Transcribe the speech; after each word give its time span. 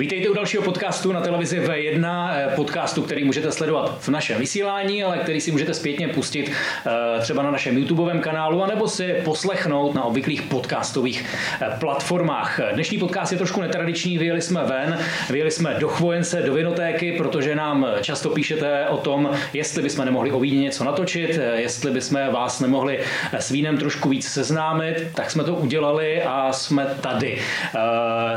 Vítejte 0.00 0.28
u 0.28 0.34
dalšího 0.34 0.62
podcastu 0.62 1.12
na 1.12 1.20
televizi 1.20 1.60
V1, 1.60 2.30
eh, 2.32 2.48
podcastu, 2.56 3.02
který 3.02 3.24
můžete 3.24 3.52
sledovat 3.52 3.98
v 4.00 4.08
našem 4.08 4.38
vysílání, 4.38 5.04
ale 5.04 5.18
který 5.18 5.40
si 5.40 5.52
můžete 5.52 5.74
zpětně 5.74 6.08
pustit 6.08 6.52
eh, 6.86 7.20
třeba 7.20 7.42
na 7.42 7.50
našem 7.50 7.78
YouTubeovém 7.78 8.20
kanálu, 8.20 8.62
anebo 8.62 8.88
si 8.88 9.14
poslechnout 9.24 9.94
na 9.94 10.04
obvyklých 10.04 10.42
podcastových 10.42 11.24
eh, 11.60 11.76
platformách. 11.80 12.60
Dnešní 12.72 12.98
podcast 12.98 13.32
je 13.32 13.38
trošku 13.38 13.60
netradiční, 13.60 14.18
vyjeli 14.18 14.40
jsme 14.40 14.64
ven, 14.64 14.98
vyjeli 15.30 15.50
jsme 15.50 15.74
do 15.78 15.88
Chvojence, 15.88 16.42
do 16.42 16.54
Vinotéky, 16.54 17.12
protože 17.12 17.54
nám 17.54 17.86
často 18.02 18.30
píšete 18.30 18.88
o 18.88 18.96
tom, 18.96 19.30
jestli 19.52 19.82
bychom 19.82 20.04
nemohli 20.04 20.32
o 20.32 20.40
víně 20.40 20.60
něco 20.60 20.84
natočit, 20.84 21.40
jestli 21.54 21.90
bychom 21.90 22.20
vás 22.32 22.60
nemohli 22.60 23.00
s 23.32 23.50
vínem 23.50 23.78
trošku 23.78 24.08
víc 24.08 24.28
seznámit, 24.28 25.06
tak 25.14 25.30
jsme 25.30 25.44
to 25.44 25.54
udělali 25.54 26.22
a 26.22 26.52
jsme 26.52 26.86
tady. 27.00 27.38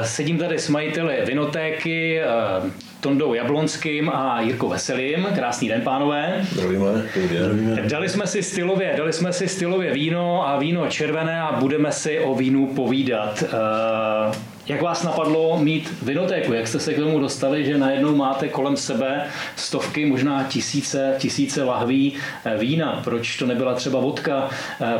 Sedím 0.01 0.37
tady 0.37 0.59
s 0.59 0.69
majiteli 0.69 1.21
Vinotéky, 1.25 1.52
diskotéky 1.53 2.19
eh, 2.19 2.71
Tondou 3.01 3.33
Jablonským 3.33 4.09
a 4.09 4.41
Jirkou 4.41 4.69
Veselým. 4.69 5.27
Krásný 5.35 5.67
den, 5.67 5.81
pánové. 5.81 6.45
Zdravíme. 6.51 6.85
Zdravíme. 7.29 7.81
Dali 7.81 8.09
jsme 8.09 8.27
si 8.27 8.43
stylově, 8.43 8.93
dali 8.97 9.13
jsme 9.13 9.33
si 9.33 9.47
stylově 9.47 9.93
víno 9.93 10.47
a 10.47 10.57
víno 10.57 10.87
červené 10.87 11.41
a 11.41 11.59
budeme 11.59 11.91
si 11.91 12.19
o 12.19 12.35
vínu 12.35 12.67
povídat. 12.67 13.43
Eh, 13.43 14.37
jak 14.67 14.81
vás 14.81 15.03
napadlo 15.03 15.59
mít 15.59 15.93
vinotéku? 16.01 16.53
Jak 16.53 16.67
jste 16.67 16.79
se 16.79 16.93
k 16.93 16.97
tomu 16.97 17.19
dostali, 17.19 17.65
že 17.65 17.77
najednou 17.77 18.15
máte 18.15 18.47
kolem 18.47 18.77
sebe 18.77 19.25
stovky, 19.55 20.05
možná 20.05 20.43
tisíce, 20.43 21.15
tisíce 21.17 21.63
lahví 21.63 22.13
eh, 22.45 22.57
vína? 22.57 23.01
Proč 23.03 23.37
to 23.37 23.45
nebyla 23.45 23.73
třeba 23.73 23.99
vodka? 23.99 24.49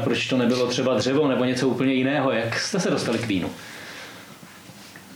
Proč 0.04 0.28
to 0.28 0.38
nebylo 0.38 0.68
třeba 0.68 0.94
dřevo 0.94 1.28
nebo 1.28 1.44
něco 1.44 1.68
úplně 1.68 1.94
jiného? 1.94 2.32
Jak 2.32 2.60
jste 2.60 2.80
se 2.80 2.92
dostali 2.92 3.20
k 3.20 3.28
vínu? 3.28 3.50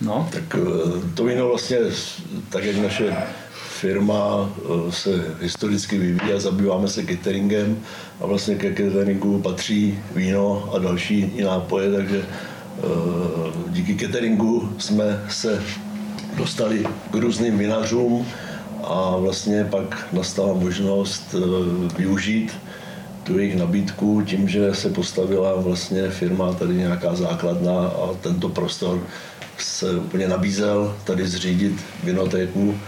No. 0.01 0.29
Tak 0.31 0.55
eh, 0.55 1.13
to 1.13 1.23
víno 1.23 1.47
vlastně, 1.47 1.77
tak 2.49 2.63
jak 2.63 2.77
naše 2.77 3.15
firma 3.51 4.49
eh, 4.59 4.91
se 4.91 5.35
historicky 5.41 5.97
vyvíjí 5.97 6.33
a 6.33 6.39
zabýváme 6.39 6.87
se 6.87 7.05
cateringem 7.05 7.79
a 8.21 8.25
vlastně 8.25 8.55
ke 8.55 8.73
cateringu 8.73 9.39
patří 9.39 9.99
víno 10.15 10.69
a 10.73 10.79
další 10.79 11.41
nápoje, 11.43 11.91
takže 11.91 12.21
eh, 12.21 12.81
díky 13.67 13.95
cateringu 13.95 14.69
jsme 14.77 15.23
se 15.29 15.63
dostali 16.37 16.87
k 17.11 17.15
různým 17.15 17.57
vinařům 17.57 18.27
a 18.83 19.17
vlastně 19.17 19.65
pak 19.65 20.07
nastala 20.13 20.53
možnost 20.53 21.35
využít 21.97 22.51
tu 23.23 23.39
jejich 23.39 23.55
nabídku 23.55 24.21
tím, 24.25 24.49
že 24.49 24.75
se 24.75 24.89
postavila 24.89 25.55
vlastně 25.55 26.09
firma, 26.09 26.53
tady 26.53 26.73
nějaká 26.73 27.15
základna 27.15 27.87
a 27.87 28.13
tento 28.21 28.49
prostor 28.49 28.99
se 29.61 29.91
úplně 29.91 30.27
nabízel 30.27 30.97
tady 31.03 31.27
zřídit 31.27 31.85
vinotéku, 32.03 32.79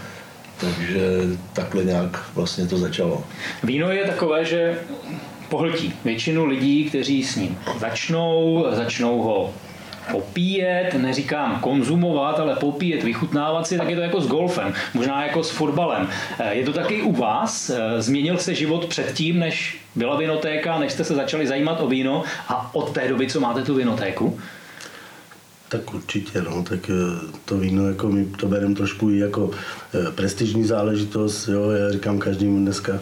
takže 0.60 1.00
takhle 1.52 1.84
nějak 1.84 2.30
vlastně 2.34 2.66
to 2.66 2.78
začalo. 2.78 3.24
Víno 3.62 3.90
je 3.90 4.04
takové, 4.04 4.44
že 4.44 4.78
pohltí 5.48 5.94
většinu 6.04 6.46
lidí, 6.46 6.84
kteří 6.84 7.24
s 7.24 7.36
ním 7.36 7.58
začnou, 7.78 8.66
začnou 8.70 9.22
ho 9.22 9.54
popíjet, 10.10 10.94
neříkám 10.94 11.60
konzumovat, 11.60 12.40
ale 12.40 12.56
popíjet, 12.56 13.02
vychutnávat 13.02 13.66
si, 13.66 13.78
tak 13.78 13.88
je 13.88 13.96
to 13.96 14.02
jako 14.02 14.20
s 14.20 14.26
golfem, 14.26 14.74
možná 14.94 15.26
jako 15.26 15.44
s 15.44 15.50
fotbalem. 15.50 16.08
Eh, 16.38 16.54
je 16.54 16.64
to 16.64 16.72
taky 16.72 17.02
u 17.02 17.12
vás? 17.12 17.70
Eh, 17.70 18.02
změnil 18.02 18.38
se 18.38 18.54
život 18.54 18.86
předtím, 18.86 19.38
než 19.38 19.78
byla 19.94 20.16
vinotéka, 20.16 20.78
než 20.78 20.92
jste 20.92 21.04
se 21.04 21.14
začali 21.14 21.46
zajímat 21.46 21.80
o 21.80 21.88
víno 21.88 22.22
a 22.48 22.70
od 22.74 22.92
té 22.92 23.08
doby, 23.08 23.26
co 23.26 23.40
máte 23.40 23.62
tu 23.62 23.74
vinotéku? 23.74 24.40
Tak 25.70 25.94
určitě, 25.94 26.42
no, 26.42 26.62
tak 26.62 26.90
eh, 26.90 26.94
to 27.44 27.58
víno, 27.58 27.88
jako 27.88 28.08
my 28.08 28.24
to 28.24 28.48
bereme 28.48 28.74
trošku 28.74 29.10
i 29.10 29.18
jako 29.18 29.50
eh, 29.94 30.10
prestižní 30.12 30.64
záležitost, 30.64 31.48
jo, 31.48 31.70
já 31.70 31.92
říkám 31.92 32.18
každému 32.18 32.58
dneska, 32.58 32.92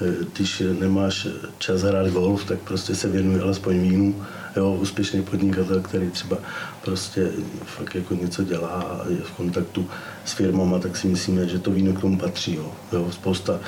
eh, 0.00 0.14
když 0.32 0.62
nemáš 0.80 1.28
čas 1.58 1.82
hrát 1.82 2.08
golf, 2.08 2.44
tak 2.44 2.58
prostě 2.58 2.94
se 2.94 3.08
věnuje 3.08 3.40
alespoň 3.42 3.80
vínu, 3.80 4.26
jo, 4.56 4.78
úspěšný 4.80 5.22
podnikatel, 5.22 5.80
který 5.80 6.10
třeba 6.10 6.38
prostě 6.84 7.30
fakt 7.64 7.94
jako 7.94 8.14
něco 8.14 8.44
dělá 8.44 8.68
a 8.68 9.08
je 9.08 9.16
v 9.16 9.30
kontaktu 9.30 9.88
s 10.24 10.32
firmama, 10.32 10.78
tak 10.78 10.96
si 10.96 11.08
myslíme, 11.08 11.48
že 11.48 11.58
to 11.58 11.70
víno 11.70 11.92
k 11.92 12.00
tomu 12.00 12.18
patří, 12.18 12.54
jo. 12.54 12.72
jo 12.92 13.08
spousta 13.10 13.60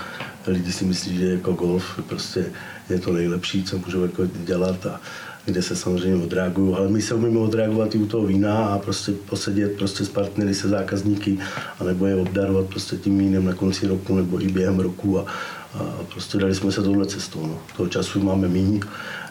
lidí 0.47 0.73
si 0.73 0.85
myslí, 0.85 1.17
že 1.17 1.27
jako 1.27 1.53
golf 1.53 2.01
prostě 2.09 2.53
je 2.91 2.99
to 2.99 3.13
nejlepší, 3.13 3.65
co 3.65 3.79
můžou 3.79 4.03
jako 4.03 4.27
dělat 4.27 4.87
a 4.87 5.01
kde 5.45 5.63
se 5.63 5.77
samozřejmě 5.77 6.25
odreagují, 6.25 6.75
ale 6.75 6.89
my 6.89 7.03
se 7.03 7.15
umíme 7.15 7.39
odreagovat 7.39 7.95
i 7.95 7.99
u 7.99 8.07
toho 8.07 8.27
vína 8.27 8.67
a 8.67 8.79
prostě 8.79 9.13
posedět 9.13 9.73
prostě 9.73 10.05
s 10.05 10.09
partnery, 10.09 10.55
se 10.55 10.69
zákazníky, 10.69 11.39
anebo 11.81 12.07
je 12.07 12.17
obdarovat 12.17 12.67
prostě 12.67 12.97
tím 12.97 13.19
vínem 13.19 13.45
na 13.45 13.55
konci 13.55 13.87
roku 13.87 14.17
nebo 14.17 14.43
i 14.43 14.49
během 14.49 14.81
roku 14.81 15.19
a, 15.19 15.27
a 15.75 15.83
prostě 16.13 16.39
dali 16.39 16.55
jsme 16.55 16.73
se 16.73 16.83
touhle 16.83 17.07
cestou. 17.07 17.47
No. 17.47 17.59
Toho 17.77 17.89
času 17.89 18.23
máme 18.23 18.49
méně, 18.49 18.81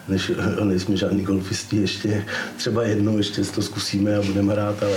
než 0.08 0.32
nejsme 0.64 0.96
žádní 0.96 1.22
golfisti 1.22 1.76
ještě, 1.76 2.24
třeba 2.56 2.82
jednou 2.82 3.18
ještě 3.18 3.42
to 3.44 3.62
zkusíme 3.62 4.16
a 4.16 4.22
budeme 4.22 4.52
hrát, 4.52 4.82
ale, 4.82 4.96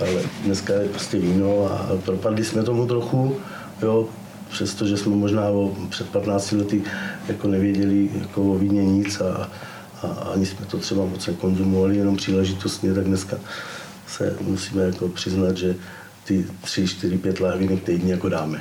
ale 0.00 0.22
dneska 0.44 0.72
je 0.72 0.88
prostě 0.88 1.18
víno 1.18 1.66
a 1.72 1.96
propadli 2.04 2.44
jsme 2.44 2.62
tomu 2.62 2.86
trochu, 2.86 3.36
jo, 3.82 4.08
přestože 4.50 4.96
jsme 4.96 5.16
možná 5.16 5.48
o, 5.48 5.76
před 5.88 6.08
15 6.08 6.52
lety 6.52 6.82
jako 7.28 7.48
nevěděli 7.48 8.10
jako 8.20 8.42
o 8.42 8.58
víně 8.58 8.84
nic 8.84 9.20
a, 9.20 9.50
a 10.02 10.06
ani 10.06 10.46
jsme 10.46 10.66
to 10.66 10.78
třeba 10.78 11.04
moc 11.04 11.26
nekonzumovali, 11.26 11.96
jenom 11.96 12.16
příležitostně, 12.16 12.94
tak 12.94 13.04
dneska 13.04 13.36
se 14.06 14.36
musíme 14.40 14.82
jako 14.82 15.08
přiznat, 15.08 15.56
že 15.56 15.74
ty 16.24 16.46
3, 16.60 16.88
4, 16.88 17.18
5 17.18 17.40
lahvinek 17.40 17.82
týdně 17.82 18.12
jako 18.12 18.28
dáme. 18.28 18.60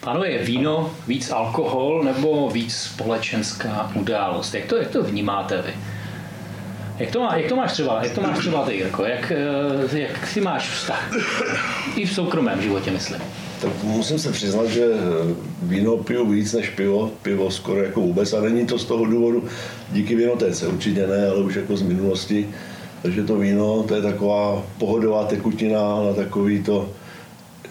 Pánové, 0.00 0.30
je 0.30 0.44
víno 0.44 0.90
víc 1.06 1.30
alkohol 1.30 2.02
nebo 2.04 2.50
víc 2.50 2.76
společenská 2.76 3.92
událost? 3.94 4.54
Jak 4.54 4.64
to, 4.64 4.76
jak 4.76 4.88
to 4.88 5.02
vnímáte 5.02 5.62
vy? 5.62 5.74
Jak 7.00 7.10
to, 7.10 7.20
má, 7.20 7.36
jak 7.36 7.48
to 7.48 7.56
máš 7.56 7.72
třeba, 7.72 8.02
jak 8.02 8.12
to 8.12 8.20
máš 8.20 8.38
třeba 8.38 8.64
ty, 8.64 8.74
Jirko? 8.74 9.04
Jak, 9.04 9.32
eh, 9.92 9.98
jak 9.98 10.26
si 10.26 10.40
máš 10.40 10.70
vztah? 10.70 11.12
I 11.96 12.06
v 12.06 12.12
soukromém 12.12 12.62
životě, 12.62 12.90
myslím. 12.90 13.20
Tak 13.60 13.70
musím 13.82 14.18
se 14.18 14.32
přiznat, 14.32 14.66
že 14.66 14.86
víno 15.62 15.96
piju 15.96 16.26
víc 16.26 16.52
než 16.52 16.68
pivo, 16.68 17.10
pivo 17.22 17.50
skoro 17.50 17.82
jako 17.82 18.00
vůbec 18.00 18.32
a 18.32 18.40
není 18.40 18.66
to 18.66 18.78
z 18.78 18.84
toho 18.84 19.04
důvodu 19.04 19.44
díky 19.92 20.14
vinotéce, 20.14 20.66
určitě 20.66 21.06
ne, 21.06 21.28
ale 21.28 21.36
už 21.36 21.54
jako 21.54 21.76
z 21.76 21.82
minulosti. 21.82 22.48
Takže 23.02 23.22
to 23.22 23.38
víno, 23.38 23.82
to 23.82 23.94
je 23.94 24.02
taková 24.02 24.62
pohodová 24.78 25.24
tekutina 25.24 25.80
na 26.06 26.12
takový 26.12 26.62
to 26.62 26.90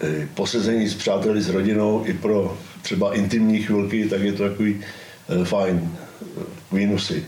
eh, 0.00 0.28
posezení 0.34 0.88
s 0.88 0.94
přáteli, 0.94 1.42
s 1.42 1.48
rodinou 1.48 2.02
i 2.06 2.12
pro 2.12 2.58
třeba 2.82 3.14
intimní 3.14 3.62
chvilky, 3.62 4.08
tak 4.08 4.20
je 4.20 4.32
to 4.32 4.48
takový 4.48 4.80
eh, 5.28 5.44
fajn 5.44 5.90
vínusy. 6.72 7.24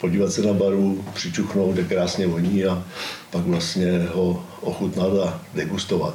Podívat 0.00 0.32
se 0.32 0.42
na 0.42 0.52
baru, 0.52 1.04
přičuchnout, 1.14 1.74
kde 1.74 1.84
krásně 1.84 2.26
voní 2.26 2.64
a 2.64 2.82
pak 3.30 3.42
vlastně 3.42 4.06
ho 4.14 4.44
ochutnat 4.60 5.12
a 5.26 5.40
degustovat. 5.54 6.14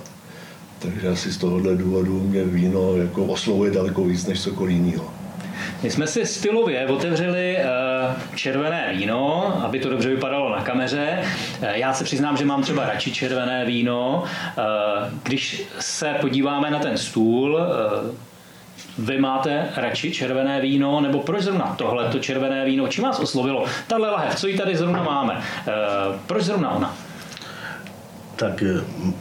Takže 0.80 1.10
asi 1.10 1.32
z 1.32 1.38
tohohle 1.38 1.76
důvodu 1.76 2.20
mě 2.20 2.44
víno 2.44 2.98
jako 2.98 3.26
oslovuje 3.26 3.72
daleko 3.72 4.04
víc 4.04 4.26
než 4.28 4.42
cokoliv 4.42 4.76
jiného. 4.76 5.14
My 5.84 5.92
jsme 5.92 6.08
si 6.08 6.26
stylově 6.26 6.88
otevřeli 6.88 7.58
eh, 7.58 7.66
červené 8.36 8.94
víno, 8.98 9.54
aby 9.66 9.80
to 9.80 9.90
dobře 9.90 10.10
vypadalo 10.10 10.52
na 10.52 10.64
kameře. 10.64 11.24
Eh, 11.62 11.80
já 11.80 11.94
se 11.94 12.04
přiznám, 12.04 12.38
že 12.38 12.46
mám 12.46 12.62
třeba 12.62 12.86
radši 12.86 13.12
červené 13.12 13.66
víno. 13.66 14.24
Eh, 14.58 14.62
když 15.24 15.64
se 15.80 16.16
podíváme 16.22 16.72
na 16.72 16.80
ten 16.80 16.98
stůl, 16.98 17.60
vy 18.98 19.20
máte 19.20 19.70
radši 19.76 20.12
červené 20.12 20.62
víno, 20.62 21.02
nebo 21.02 21.20
proč 21.20 21.42
zrovna 21.42 21.76
tohle 21.78 22.10
to 22.10 22.20
červené 22.20 22.66
víno? 22.66 22.88
Čím 22.88 23.04
vás 23.04 23.20
oslovilo? 23.20 23.66
Tahle 23.88 24.10
lahev, 24.10 24.36
co 24.36 24.48
ji 24.48 24.58
tady 24.58 24.78
zrovna 24.78 25.04
máme? 25.04 25.42
Proč 26.28 26.44
zrovna 26.44 26.72
ona? 26.72 26.98
Tak... 28.36 28.64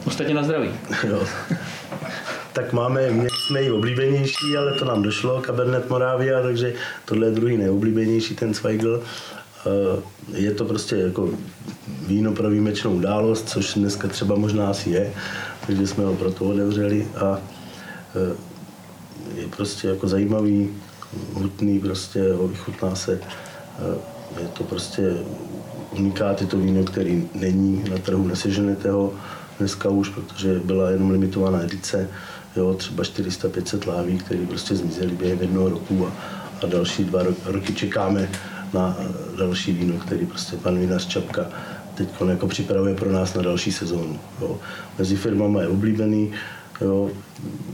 Ostatně 0.05 0.33
na 0.33 0.43
zdraví. 0.43 0.69
Jo. 1.07 1.23
tak 2.53 2.73
máme, 2.73 3.11
my 3.11 3.27
jsme 3.29 3.63
i 3.63 3.71
oblíbenější, 3.71 4.57
ale 4.57 4.73
to 4.73 4.85
nám 4.85 5.03
došlo, 5.03 5.41
Cabernet 5.41 5.89
Moravia, 5.89 6.41
takže 6.41 6.73
tohle 7.05 7.27
je 7.27 7.31
druhý 7.31 7.57
nejoblíbenější, 7.57 8.35
ten 8.35 8.53
Zweigl. 8.53 9.03
Eh, 9.65 10.01
je 10.33 10.51
to 10.51 10.65
prostě 10.65 10.95
jako 10.95 11.29
víno 12.07 12.31
pro 12.31 12.49
výjimečnou 12.49 12.91
událost, 12.91 13.49
což 13.49 13.73
dneska 13.73 14.07
třeba 14.07 14.35
možná 14.35 14.67
asi 14.67 14.89
je, 14.89 15.13
takže 15.67 15.87
jsme 15.87 16.03
ho 16.03 16.15
proto 16.15 16.45
otevřeli 16.45 17.07
a 17.17 17.37
eh, 18.15 18.52
je 19.43 19.49
prostě 19.49 19.87
jako 19.87 20.07
zajímavý, 20.07 20.69
hutný, 21.33 21.79
prostě 21.79 22.23
vychutná 22.47 22.95
se. 22.95 23.19
Eh, 23.79 24.41
je 24.41 24.47
to 24.47 24.63
prostě 24.63 25.13
unikát, 25.91 26.41
je 26.41 26.47
to 26.47 26.57
víno, 26.57 26.83
který 26.83 27.29
není 27.35 27.83
na 27.89 27.97
trhu, 27.97 28.27
neseženete 28.27 28.91
ho 28.91 29.13
dneska 29.59 29.89
už, 29.89 30.09
protože 30.09 30.59
byla 30.59 30.89
jenom 30.89 31.11
limitovaná 31.11 31.63
edice, 31.63 32.09
jo, 32.55 32.73
třeba 32.73 33.03
400-500 33.03 33.87
láví, 33.87 34.17
které 34.17 34.45
prostě 34.45 34.75
zmizely 34.75 35.11
během 35.11 35.41
jednoho 35.41 35.69
roku 35.69 36.07
a, 36.07 36.11
a 36.63 36.65
další 36.65 37.03
dva 37.03 37.23
roky 37.45 37.73
čekáme 37.73 38.29
na 38.73 38.97
další 39.37 39.73
víno, 39.73 39.97
který 39.97 40.25
prostě 40.25 40.57
pan 40.57 40.79
vinař 40.79 41.07
Čapka 41.07 41.45
teď 41.95 42.09
jako 42.29 42.47
připravuje 42.47 42.95
pro 42.95 43.11
nás 43.11 43.33
na 43.33 43.41
další 43.41 43.71
sezónu. 43.71 44.19
Jo. 44.41 44.59
Mezi 44.99 45.15
firmama 45.15 45.61
je 45.61 45.67
oblíbený, 45.67 46.31
jo, 46.81 47.11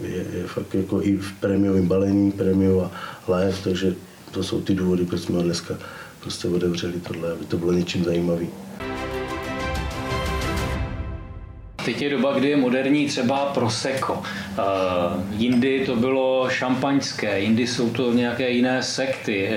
je, 0.01 0.25
je 0.38 0.48
fakt 0.48 0.75
jako 0.75 1.01
i 1.01 1.18
v 1.18 1.34
prémiovém 1.40 1.88
balení, 1.88 2.31
prémiu 2.31 2.81
a 2.81 2.92
live, 3.28 3.57
takže 3.63 3.96
to 4.31 4.44
jsou 4.44 4.62
ty 4.62 4.75
důvody, 4.75 5.06
proč 5.06 5.22
jsme 5.22 5.44
dneska 5.44 5.75
prostě 6.22 6.48
otevřeli 6.48 6.94
tohle, 6.94 7.31
aby 7.31 7.46
to 7.46 7.57
bylo 7.57 7.72
něčím 7.72 8.04
zajímavý. 8.04 8.50
Teď 11.86 12.01
je 12.01 12.10
doba, 12.10 12.34
kdy 12.34 12.50
je 12.50 12.57
moderní 12.57 13.07
třeba 13.07 13.46
prosecco. 13.46 14.13
Uh, 14.13 14.24
jindy 15.38 15.84
to 15.86 15.95
bylo 15.95 16.50
šampaňské, 16.50 17.40
jindy 17.40 17.68
jsou 17.68 17.90
to 17.90 18.13
nějaké 18.13 18.50
jiné 18.50 18.84
sekty. 18.84 19.50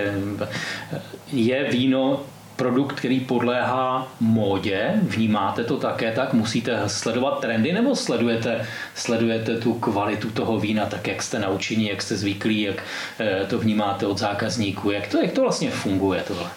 Je 1.33 1.69
víno 1.71 2.25
produkt, 2.57 2.93
který 2.93 3.21
podléhá 3.21 4.13
módě, 4.21 4.91
vnímáte 5.03 5.65
to 5.65 5.77
také 5.77 6.13
tak, 6.13 6.33
musíte 6.33 6.83
sledovat 6.87 7.41
trendy 7.41 7.73
nebo 7.73 7.97
sledujete, 7.97 8.67
sledujete 8.95 9.59
tu 9.59 9.75
kvalitu 9.75 10.31
toho 10.31 10.61
vína 10.61 10.87
tak, 10.87 11.09
jak 11.09 11.23
jste 11.23 11.39
naučení, 11.39 11.89
jak 11.89 12.03
jste 12.03 12.17
zvyklí, 12.17 12.61
jak 12.61 12.83
eh, 13.21 13.47
to 13.51 13.59
vnímáte 13.59 14.07
od 14.07 14.19
zákazníků, 14.19 14.91
jak 14.91 15.09
to, 15.09 15.19
jak 15.19 15.33
to 15.33 15.41
vlastně 15.41 15.71
funguje 15.71 16.25
tohle? 16.29 16.51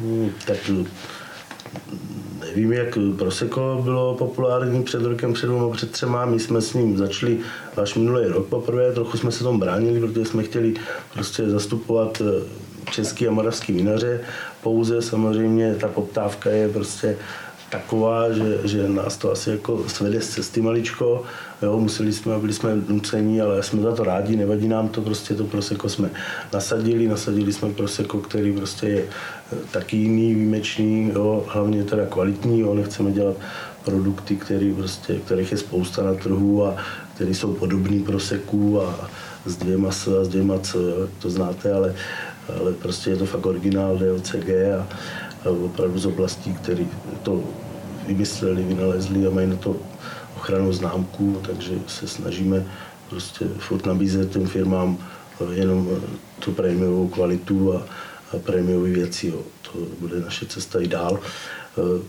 Hmm, 0.00 0.32
tak 0.46 0.70
nevím, 2.40 2.72
jak 2.72 2.98
Prosecco 3.18 3.80
bylo 3.84 4.14
populární 4.14 4.82
před 4.82 5.02
rokem, 5.02 5.32
před 5.32 5.46
dvěma, 5.46 5.70
před 5.70 5.90
třema. 5.90 6.26
My 6.26 6.40
jsme 6.40 6.60
s 6.60 6.74
ním 6.74 6.98
začali 6.98 7.38
až 7.82 7.94
minulý 7.94 8.26
rok 8.26 8.46
poprvé, 8.46 8.92
trochu 8.92 9.16
jsme 9.16 9.32
se 9.32 9.44
tomu 9.44 9.58
bránili, 9.58 10.00
protože 10.00 10.24
jsme 10.24 10.42
chtěli 10.42 10.74
prostě 11.12 11.50
zastupovat 11.50 12.22
eh, 12.24 12.63
český 12.90 13.28
a 13.28 13.30
moravský 13.30 13.72
vinaře. 13.72 14.20
Pouze 14.62 15.02
samozřejmě 15.02 15.74
ta 15.74 15.88
poptávka 15.88 16.50
je 16.50 16.68
prostě 16.68 17.16
taková, 17.70 18.32
že, 18.32 18.58
že 18.64 18.88
nás 18.88 19.16
to 19.16 19.32
asi 19.32 19.50
jako 19.50 19.84
svede 19.88 20.20
z 20.20 20.28
cesty 20.28 20.60
maličko. 20.60 21.22
Jo, 21.62 21.80
museli 21.80 22.12
jsme, 22.12 22.38
byli 22.38 22.52
jsme 22.52 22.70
nucení, 22.88 23.40
ale 23.40 23.62
jsme 23.62 23.82
za 23.82 23.94
to 23.94 24.04
rádi, 24.04 24.36
nevadí 24.36 24.68
nám 24.68 24.88
to, 24.88 25.02
prostě 25.02 25.34
to 25.34 25.44
proseko 25.44 25.88
jsme 25.88 26.10
nasadili, 26.52 27.08
nasadili 27.08 27.52
jsme 27.52 27.72
proseko, 27.72 28.18
který 28.18 28.52
prostě 28.52 28.86
je 28.86 29.02
eh, 29.02 29.56
taky 29.70 29.96
jiný, 29.96 30.34
výjimečný, 30.34 31.10
jo, 31.14 31.44
hlavně 31.48 31.84
teda 31.84 32.06
kvalitní, 32.06 32.60
jo, 32.60 32.74
nechceme 32.74 33.12
dělat 33.12 33.36
produkty, 33.84 34.36
který 34.36 34.74
prostě, 34.74 35.14
kterých 35.14 35.52
je 35.52 35.58
spousta 35.58 36.02
na 36.02 36.14
trhu 36.14 36.66
a 36.66 36.76
které 37.14 37.34
jsou 37.34 37.54
podobný 37.54 38.02
proseků 38.02 38.82
a 38.82 39.10
s 39.46 39.56
dvěma 39.56 39.90
S 39.90 40.08
a 40.08 40.24
s 40.24 40.28
dvěma 40.28 40.58
C, 40.58 40.78
to 41.18 41.30
znáte, 41.30 41.72
ale, 41.72 41.94
ale 42.60 42.72
prostě 42.72 43.10
je 43.10 43.16
to 43.16 43.26
fakt 43.26 43.46
originál 43.46 43.98
DLCG 43.98 44.48
a, 44.48 44.86
a 45.44 45.50
opravdu 45.50 45.98
z 45.98 46.06
oblastí, 46.06 46.54
které 46.54 46.84
to 47.22 47.44
vymysleli, 48.06 48.62
vynalezli 48.62 49.26
a 49.26 49.30
mají 49.30 49.46
na 49.46 49.56
to 49.56 49.76
ochranou 50.36 50.72
známku, 50.72 51.40
takže 51.46 51.70
se 51.86 52.08
snažíme 52.08 52.66
prostě 53.10 53.44
furt 53.58 53.86
nabízet 53.86 54.30
těm 54.30 54.46
firmám 54.46 54.98
jenom 55.52 55.88
tu 56.38 56.52
prémiovou 56.52 57.08
kvalitu 57.08 57.76
a, 57.76 57.82
a 58.32 58.38
prémiové 58.38 58.90
věci. 58.90 59.26
Jo. 59.26 59.42
To 59.62 59.78
bude 60.00 60.20
naše 60.20 60.46
cesta 60.46 60.80
i 60.80 60.88
dál. 60.88 61.20
Eh, 61.78 62.02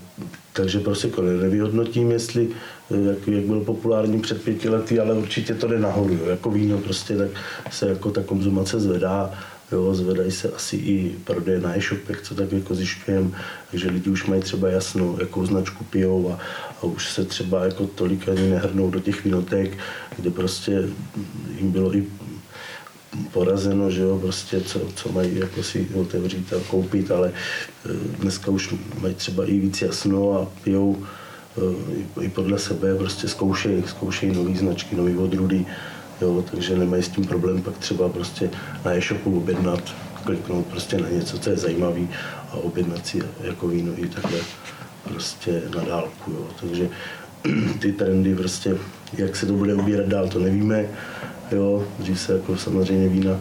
takže 0.53 0.79
prostě 0.79 1.11
nevyhodnotím, 1.41 2.11
jestli 2.11 2.49
jak, 2.89 3.27
jak 3.27 3.43
byl 3.43 3.59
populární 3.59 4.21
před 4.21 4.41
pěti 4.41 4.69
lety, 4.69 4.99
ale 4.99 5.13
určitě 5.13 5.53
to 5.53 5.67
jde 5.67 5.79
nahoru. 5.79 6.13
Jo. 6.13 6.25
Jako 6.25 6.51
víno 6.51 6.77
prostě 6.77 7.17
tak 7.17 7.29
se 7.71 7.89
jako 7.89 8.11
ta 8.11 8.23
konzumace 8.23 8.79
zvedá 8.79 9.33
Jo, 9.71 9.95
zvedají 9.95 10.31
se 10.31 10.51
asi 10.51 10.75
i 10.75 11.15
prodeje 11.23 11.59
na 11.59 11.77
e-shopech, 11.77 12.21
co 12.21 12.35
tak 12.35 12.51
jako 12.51 12.75
zjišťujeme, 12.75 13.31
takže 13.71 13.89
lidi 13.89 14.09
už 14.09 14.25
mají 14.25 14.41
třeba 14.41 14.69
jasno, 14.69 15.17
jakou 15.19 15.45
značku 15.45 15.83
pijou 15.83 16.31
a, 16.31 16.39
a 16.81 16.83
už 16.83 17.09
se 17.09 17.25
třeba 17.25 17.65
jako 17.65 17.87
tolik 17.87 18.29
ani 18.29 18.49
nehrnou 18.49 18.89
do 18.89 18.99
těch 18.99 19.23
vinotek, 19.23 19.77
kde 20.17 20.31
prostě 20.31 20.83
jim 21.57 21.71
bylo 21.71 21.95
i 21.95 22.07
porazeno, 23.31 23.91
že 23.91 24.01
jo, 24.01 24.19
prostě 24.19 24.61
co, 24.61 24.79
co 24.95 25.11
mají 25.11 25.39
jako 25.39 25.63
si 25.63 25.87
otevřít 25.93 26.53
a 26.53 26.59
koupit, 26.69 27.11
ale 27.11 27.27
e, 27.29 27.89
dneska 28.19 28.51
už 28.51 28.75
mají 29.01 29.15
třeba 29.15 29.45
i 29.45 29.59
víc 29.59 29.81
jasno 29.81 30.39
a 30.39 30.47
pijou 30.63 30.97
e, 32.17 32.23
i 32.23 32.29
podle 32.29 32.59
sebe, 32.59 32.95
prostě 32.95 33.27
zkoušejí, 33.27 33.83
zkoušejí 33.87 34.35
nové 34.35 34.55
značky, 34.55 34.95
nové 34.95 35.17
odrůdy, 35.17 35.65
jo, 36.21 36.43
takže 36.51 36.77
nemají 36.77 37.03
s 37.03 37.09
tím 37.09 37.25
problém 37.25 37.61
pak 37.61 37.77
třeba 37.77 38.09
prostě 38.09 38.49
na 38.85 38.91
e-shopu 38.91 39.37
objednat, 39.37 39.95
kliknout 40.23 40.65
prostě 40.65 40.97
na 40.97 41.09
něco, 41.09 41.39
co 41.39 41.49
je 41.49 41.57
zajímavý 41.57 42.09
a 42.51 42.53
objednat 42.53 43.07
si 43.07 43.21
jako 43.43 43.67
víno 43.67 43.91
i 43.95 44.07
takhle 44.07 44.39
prostě 45.03 45.61
na 45.75 45.83
dálku, 45.83 46.31
jo. 46.31 46.47
takže 46.61 46.89
ty 47.79 47.91
trendy 47.91 48.35
prostě, 48.35 48.77
jak 49.17 49.35
se 49.35 49.45
to 49.45 49.53
bude 49.53 49.73
ubírat 49.73 50.07
dál, 50.07 50.27
to 50.27 50.39
nevíme, 50.39 50.85
jo, 51.51 51.87
dřív 51.99 52.19
se 52.19 52.33
jako 52.33 52.57
samozřejmě 52.57 53.07
vína 53.07 53.31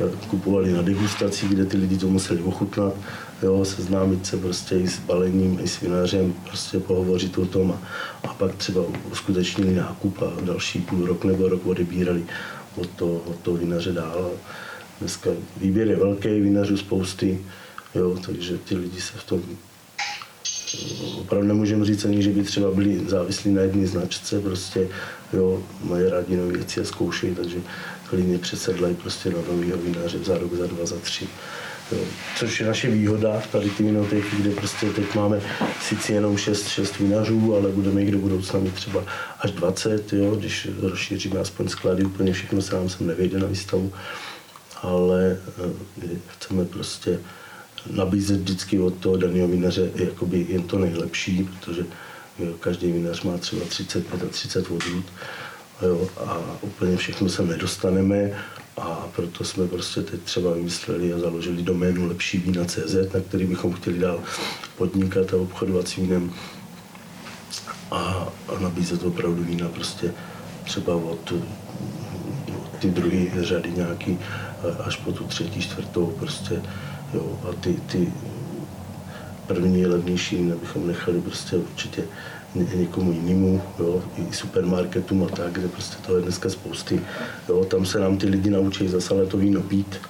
eh, 0.00 0.26
kupovali 0.28 0.72
na 0.72 0.82
degustaci, 0.82 1.48
kde 1.48 1.64
ty 1.64 1.76
lidi 1.76 1.98
to 1.98 2.08
museli 2.08 2.42
ochutnat, 2.42 2.94
jo, 3.42 3.64
seznámit 3.64 4.26
se 4.26 4.36
prostě 4.36 4.74
i 4.74 4.88
s 4.88 4.98
balením, 4.98 5.58
i 5.62 5.68
s 5.68 5.80
vinařem, 5.80 6.34
prostě 6.48 6.78
pohovořit 6.78 7.38
o 7.38 7.46
tom 7.46 7.72
a, 7.72 7.82
a 8.28 8.34
pak 8.34 8.54
třeba 8.54 8.82
uskutečnili 9.12 9.74
nákup 9.74 10.22
a 10.22 10.44
další 10.44 10.78
půl 10.78 11.06
rok 11.06 11.24
nebo 11.24 11.48
rok 11.48 11.66
odebírali 11.66 12.24
od 12.76 12.90
toho, 12.90 13.22
od 13.26 13.36
toho 13.36 13.56
vinaře 13.56 13.92
dál. 13.92 14.30
Dneska 15.00 15.30
výběr 15.56 15.88
je 15.88 15.96
velký, 15.96 16.40
vinařů 16.40 16.76
spousty, 16.76 17.40
jo, 17.94 18.18
takže 18.26 18.58
ty 18.58 18.76
lidi 18.76 19.00
se 19.00 19.12
v 19.18 19.24
tom 19.24 19.42
opravdu 21.20 21.48
nemůžeme 21.48 21.84
říct 21.84 22.04
ani, 22.04 22.22
že 22.22 22.30
by 22.30 22.42
třeba 22.42 22.70
byli 22.70 23.00
závislí 23.08 23.52
na 23.52 23.62
jedné 23.62 23.86
značce, 23.86 24.40
prostě 24.40 24.88
jo, 25.32 25.62
mají 25.84 26.08
rádi 26.08 26.36
nové 26.36 26.52
věci 26.52 26.80
a 26.80 26.84
zkoušejí, 26.84 27.34
takže 27.34 27.58
klidně 28.08 28.38
přesedlají 28.38 28.94
prostě 28.94 29.30
na 29.30 29.38
novýho 29.48 29.78
vinaře 29.78 30.18
za 30.18 30.38
rok, 30.38 30.54
za 30.54 30.66
dva, 30.66 30.86
za 30.86 30.96
tři. 30.96 31.28
Jo. 31.94 32.04
Což 32.36 32.60
je 32.60 32.66
naše 32.66 32.90
výhoda, 32.90 33.42
tady 33.52 33.70
ty 33.70 33.82
vinotéky, 33.82 34.36
kde 34.36 34.50
prostě 34.50 34.86
teď 34.86 35.14
máme 35.14 35.40
sice 35.80 36.12
jenom 36.12 36.36
6, 36.36 36.68
6 36.68 36.98
vinařů, 36.98 37.56
ale 37.56 37.68
budeme 37.68 38.00
jich 38.00 38.12
do 38.12 38.18
budoucna 38.18 38.60
mít 38.60 38.74
třeba 38.74 39.04
až 39.40 39.50
20, 39.50 40.12
jo, 40.12 40.36
když 40.36 40.68
rozšíříme 40.80 41.40
aspoň 41.40 41.68
sklady, 41.68 42.04
úplně 42.04 42.32
všechno 42.32 42.62
se 42.62 42.74
nám 42.74 42.88
sem 42.88 43.06
nevejde 43.06 43.38
na 43.38 43.46
výstavu, 43.46 43.92
ale 44.82 45.38
eh, 46.02 46.08
chceme 46.26 46.64
prostě 46.64 47.18
nabízet 47.90 48.40
vždycky 48.40 48.78
od 48.78 48.94
toho 48.94 49.16
daného 49.16 49.48
vinaře 49.48 49.90
jakoby 49.94 50.46
jen 50.48 50.62
to 50.62 50.78
nejlepší, 50.78 51.48
protože 51.60 51.86
jo, 52.38 52.54
každý 52.60 52.92
vinař 52.92 53.22
má 53.22 53.38
třeba 53.38 53.64
30, 53.68 54.04
30 54.30 54.70
odrůd 54.70 55.04
jo, 55.82 56.08
a 56.26 56.38
úplně 56.60 56.96
všechno 56.96 57.28
se 57.28 57.42
nedostaneme 57.42 58.30
a 58.76 59.08
proto 59.16 59.44
jsme 59.44 59.68
prostě 59.68 60.02
teď 60.02 60.20
třeba 60.20 60.52
vymysleli 60.52 61.12
a 61.12 61.18
založili 61.18 61.62
doménu 61.62 62.08
lepší 62.08 62.38
vína 62.38 62.64
CZ, 62.64 62.94
na 63.14 63.20
který 63.20 63.46
bychom 63.46 63.72
chtěli 63.72 63.98
dál 63.98 64.20
podnikat 64.76 65.34
a 65.34 65.36
obchodovat 65.36 65.88
s 65.88 65.96
vínem. 65.96 66.32
A, 67.90 68.28
a 68.48 68.58
nabízet 68.60 69.02
opravdu 69.02 69.44
vína 69.44 69.68
prostě 69.68 70.12
třeba 70.64 70.94
od, 70.94 71.32
od 71.32 71.44
ty 72.78 72.90
druhé 72.90 73.44
řady 73.44 73.70
nějaký 73.70 74.18
až 74.84 74.96
po 74.96 75.12
tu 75.12 75.24
třetí, 75.24 75.60
čtvrtou 75.60 76.06
prostě 76.06 76.62
jo, 77.14 77.38
a 77.50 77.52
ty, 77.52 77.72
ty 77.72 78.12
první 79.46 79.86
levnější 79.86 80.36
vína 80.36 80.56
bychom 80.56 80.86
nechali 80.86 81.20
prostě 81.20 81.56
určitě 81.56 82.04
někomu 82.54 83.12
jinému, 83.12 83.62
jo, 83.78 84.02
i 84.16 84.34
supermarketům 84.34 85.24
a 85.24 85.36
tak, 85.36 85.52
kde 85.52 85.68
prostě 85.68 85.96
to 86.06 86.16
je 86.16 86.22
dneska 86.22 86.50
spousty. 86.50 87.00
Jo, 87.48 87.64
tam 87.64 87.86
se 87.86 87.98
nám 88.00 88.18
ty 88.18 88.26
lidi 88.26 88.50
naučí 88.50 88.88
zase 88.88 89.26
to 89.26 89.36
víno 89.36 89.60
pít, 89.60 90.00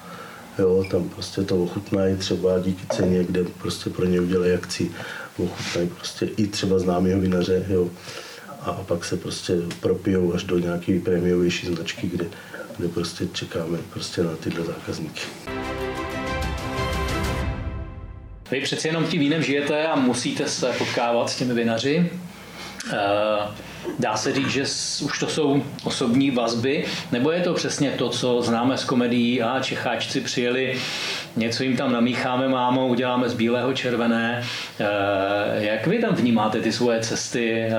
jo, 0.58 0.84
tam 0.90 1.08
prostě 1.08 1.42
to 1.42 1.62
ochutnají 1.62 2.16
třeba 2.16 2.58
díky 2.58 2.86
ceně, 2.92 3.24
kde 3.24 3.44
prostě 3.44 3.90
pro 3.90 4.04
ně 4.04 4.20
udělají 4.20 4.52
akci, 4.52 4.90
ochutnají 5.38 5.88
prostě 5.88 6.26
i 6.36 6.46
třeba 6.46 6.78
známého 6.78 7.20
vinaře, 7.20 7.64
jo, 7.68 7.90
a 8.60 8.72
pak 8.72 9.04
se 9.04 9.16
prostě 9.16 9.56
propijou 9.80 10.34
až 10.34 10.44
do 10.44 10.58
nějaké 10.58 11.00
prémiovější 11.00 11.66
značky, 11.66 12.06
kde, 12.06 12.24
kde 12.76 12.88
prostě 12.88 13.26
čekáme 13.32 13.78
prostě 13.92 14.22
na 14.22 14.36
tyhle 14.36 14.64
zákazníky. 14.64 15.22
Vy 18.50 18.60
přeci 18.60 18.88
jenom 18.88 19.04
tím 19.04 19.20
vínem 19.20 19.42
žijete 19.42 19.86
a 19.86 19.96
musíte 19.96 20.48
se 20.48 20.72
potkávat 20.78 21.30
s 21.30 21.36
těmi 21.36 21.54
vinaři. 21.54 22.10
Eh, 22.92 23.48
dá 23.98 24.16
se 24.16 24.32
říct, 24.32 24.48
že 24.48 24.62
už 25.04 25.18
to 25.20 25.26
jsou 25.26 25.62
osobní 25.84 26.30
vazby, 26.30 26.84
nebo 27.12 27.30
je 27.30 27.40
to 27.40 27.54
přesně 27.54 27.90
to, 27.90 28.08
co 28.08 28.42
známe 28.42 28.76
z 28.76 28.84
komedií 28.84 29.42
a 29.42 29.60
Čecháčci 29.60 30.20
přijeli, 30.20 30.78
něco 31.36 31.62
jim 31.62 31.76
tam 31.76 31.92
namícháme 31.92 32.48
mámo, 32.48 32.86
uděláme 32.86 33.28
z 33.28 33.34
bílého 33.34 33.72
červené. 33.72 34.42
Eh, 34.80 34.84
jak 35.64 35.86
vy 35.86 35.98
tam 35.98 36.14
vnímáte 36.14 36.60
ty 36.60 36.72
svoje 36.72 37.00
cesty? 37.00 37.60
Eh, 37.60 37.72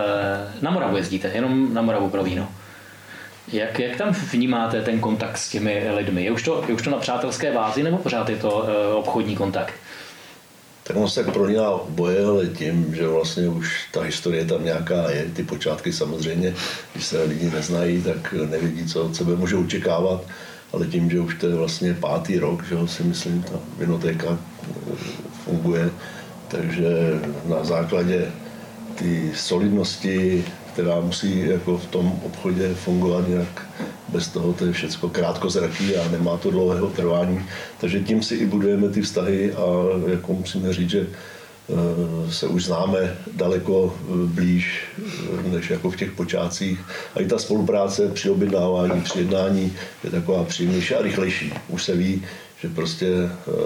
na 0.62 0.72
Moravu 0.72 0.98
jezdíte, 0.98 1.32
jenom 1.34 1.74
na 1.74 1.82
Moravu 1.82 2.10
pro 2.10 2.24
víno. 2.24 2.48
Jak, 3.52 3.80
jak 3.80 3.96
tam 3.98 4.10
vnímáte 4.12 4.82
ten 4.82 5.00
kontakt 5.00 5.38
s 5.38 5.50
těmi 5.50 5.86
lidmi? 5.96 6.24
Je 6.24 6.32
už 6.32 6.44
to, 6.44 6.64
je 6.68 6.74
už 6.74 6.82
to 6.82 6.90
na 6.90 6.98
přátelské 6.98 7.54
vázi 7.54 7.84
nebo 7.84 7.98
pořád 7.98 8.30
je 8.30 8.36
to 8.36 8.68
obchodní 8.96 9.36
kontakt? 9.36 9.74
Tak 10.88 10.98
on 10.98 11.10
se 11.10 11.24
prolíná 11.24 11.70
oboje, 11.70 12.26
ale 12.26 12.48
tím, 12.48 12.96
že 12.96 13.08
vlastně 13.08 13.48
už 13.48 13.88
ta 13.92 14.02
historie 14.02 14.46
tam 14.46 14.66
nějaká 14.66 15.10
je, 15.10 15.26
ty 15.34 15.44
počátky 15.44 15.94
samozřejmě, 15.94 16.54
když 16.94 17.06
se 17.06 17.24
lidi 17.24 17.50
neznají, 17.50 18.02
tak 18.02 18.34
nevědí, 18.50 18.86
co 18.86 19.04
od 19.04 19.16
sebe 19.16 19.36
můžou 19.36 19.64
očekávat, 19.64 20.22
ale 20.74 20.88
tím, 20.88 21.10
že 21.10 21.20
už 21.20 21.36
to 21.36 21.48
je 21.48 21.56
vlastně 21.56 21.94
pátý 21.94 22.40
rok, 22.40 22.64
že 22.64 22.76
si 22.86 23.04
myslím, 23.04 23.44
ta 23.44 23.60
vinotéka 23.78 24.38
funguje, 25.46 25.90
takže 26.48 26.90
na 27.46 27.64
základě 27.64 28.32
ty 28.96 29.32
solidnosti, 29.36 30.46
která 30.74 31.00
musí 31.00 31.48
jako 31.48 31.78
v 31.78 31.86
tom 31.86 32.20
obchodě 32.24 32.74
fungovat, 32.74 33.28
jinak 33.28 33.66
bez 34.10 34.28
toho 34.28 34.54
to 34.54 34.66
je 34.66 34.72
všechno 34.72 35.10
krátkozraký 35.10 35.96
a 35.96 36.12
nemá 36.12 36.38
to 36.38 36.52
dlouhého 36.52 36.88
trvání. 36.90 37.46
Takže 37.80 38.00
tím 38.00 38.24
si 38.24 38.36
i 38.36 38.46
budujeme 38.46 38.90
ty 38.90 39.02
vztahy 39.02 39.54
a 39.54 39.66
jako 40.10 40.34
musíme 40.34 40.74
říct, 40.74 40.90
že 40.90 41.08
eh, 41.08 42.32
se 42.32 42.48
už 42.48 42.66
známe 42.66 43.18
daleko 43.34 43.96
eh, 43.98 44.04
blíž 44.26 44.84
eh, 45.46 45.50
než 45.50 45.70
jako 45.70 45.92
v 45.92 45.96
těch 45.96 46.12
počátcích. 46.12 46.80
A 47.16 47.20
i 47.20 47.26
ta 47.26 47.38
spolupráce 47.38 48.10
při 48.10 48.30
objednávání, 48.30 49.02
při 49.02 49.20
jednání 49.20 49.74
je 50.04 50.12
taková 50.12 50.44
příjemnější 50.44 50.96
a 50.96 51.02
rychlejší. 51.02 51.54
Už 51.70 51.84
se 51.84 51.96
ví, 51.96 52.24
že 52.62 52.70
prostě 52.70 53.08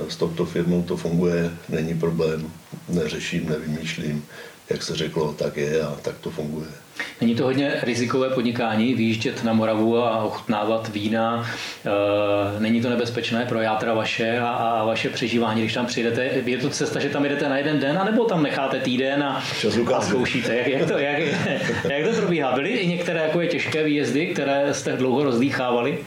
s 0.10 0.16
touto 0.16 0.46
firmou 0.46 0.84
to 0.84 0.98
funguje, 0.98 1.52
není 1.70 2.00
problém, 2.00 2.52
neřeším, 2.90 3.50
nevymýšlím, 3.50 4.26
jak 4.70 4.84
se 4.84 4.96
řeklo, 4.96 5.34
tak 5.34 5.58
je 5.58 5.82
a 5.82 5.98
tak 6.02 6.18
to 6.18 6.30
funguje. 6.30 6.68
Není 7.22 7.36
to 7.36 7.44
hodně 7.44 7.74
rizikové 7.84 8.30
podnikání, 8.30 8.94
výjíždět 8.94 9.44
na 9.44 9.54
Moravu 9.54 9.98
a 9.98 10.24
ochutnávat 10.24 10.90
vína? 10.90 11.46
E, 11.86 12.60
není 12.60 12.82
to 12.82 12.90
nebezpečné 12.90 13.46
pro 13.46 13.62
játra 13.62 13.94
vaše 13.94 14.40
a, 14.40 14.50
a 14.50 14.86
vaše 14.86 15.10
přežívání, 15.10 15.62
když 15.62 15.74
tam 15.74 15.86
přijdete? 15.86 16.24
Je 16.46 16.58
to 16.58 16.70
cesta, 16.70 17.00
že 17.00 17.10
tam 17.10 17.26
jdete 17.26 17.50
na 17.50 17.58
jeden 17.58 17.80
den, 17.80 17.98
anebo 17.98 18.26
tam 18.26 18.44
necháte 18.44 18.80
týden 18.80 19.24
a, 19.24 19.44
a 19.96 20.02
zkoušíte? 20.02 20.56
Jak, 20.56 20.68
jak, 20.68 20.88
to, 20.88 20.98
jak, 20.98 21.20
jak 21.90 22.16
to 22.16 22.22
probíhá? 22.22 22.52
Byly 22.56 22.70
i 22.70 22.88
některé 22.88 23.20
jako 23.20 23.42
je 23.42 23.48
těžké 23.48 23.84
výjezdy, 23.84 24.28
které 24.28 24.74
jste 24.74 24.98
dlouho 24.98 25.24
rozdýchávali? 25.24 25.98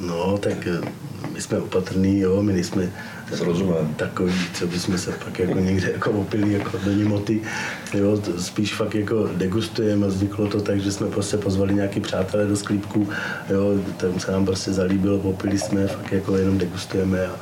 No, 0.00 0.38
tak 0.38 0.66
eh, 0.66 0.88
my 1.32 1.40
jsme 1.40 1.58
opatrní, 1.58 2.20
jo, 2.20 2.42
my 2.42 2.52
nejsme 2.52 2.92
Rozumím. 3.40 3.94
takový, 3.96 4.32
co 4.54 4.66
bychom 4.66 4.98
se 4.98 5.12
pak 5.24 5.38
jako 5.38 5.58
někde 5.58 5.90
jako 5.92 6.10
opili 6.10 6.52
jako 6.52 6.78
do 6.84 6.92
nimoty, 6.92 7.40
jo, 7.94 8.22
spíš 8.38 8.74
fakt 8.74 8.94
jako 8.94 9.28
degustujeme, 9.36 10.06
vzniklo 10.06 10.46
to 10.46 10.60
tak, 10.60 10.80
že 10.80 10.92
jsme 10.92 11.06
prostě 11.06 11.36
pozvali 11.36 11.74
nějaký 11.74 12.00
přátelé 12.00 12.46
do 12.46 12.56
sklípku, 12.56 13.08
jo, 13.50 13.74
tam 13.96 14.20
se 14.20 14.32
nám 14.32 14.46
prostě 14.46 14.72
zalíbilo, 14.72 15.18
popili 15.18 15.58
jsme, 15.58 15.86
fakt 15.86 16.12
jako 16.12 16.36
jenom 16.36 16.58
degustujeme 16.58 17.26
a, 17.26 17.36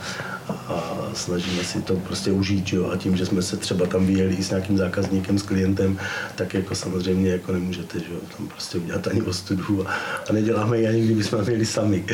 a 0.49 1.09
snažíme 1.15 1.65
si 1.65 1.83
to 1.83 1.97
prostě 1.97 2.33
užít, 2.33 2.73
jo, 2.73 2.91
a 2.93 2.97
tím, 2.97 3.17
že 3.17 3.27
jsme 3.27 3.43
se 3.43 3.57
třeba 3.57 3.87
tam 3.87 4.07
vyjeli 4.07 4.43
s 4.43 4.51
nějakým 4.51 4.79
zákazníkem, 4.79 5.39
s 5.39 5.43
klientem, 5.43 5.99
tak 6.35 6.55
jako 6.55 6.75
samozřejmě 6.75 7.31
jako 7.31 7.53
nemůžete, 7.53 7.99
že 7.99 8.15
jo, 8.15 8.21
tam 8.37 8.49
prostě 8.49 8.79
udělat 8.79 9.07
ani 9.07 9.23
ostudu 9.23 9.89
a, 9.89 9.91
a 10.31 10.33
neděláme 10.33 10.79
ji 10.79 10.89
ani 10.89 11.05
kdybychom 11.05 11.45
měli 11.45 11.67
sami, 11.67 12.05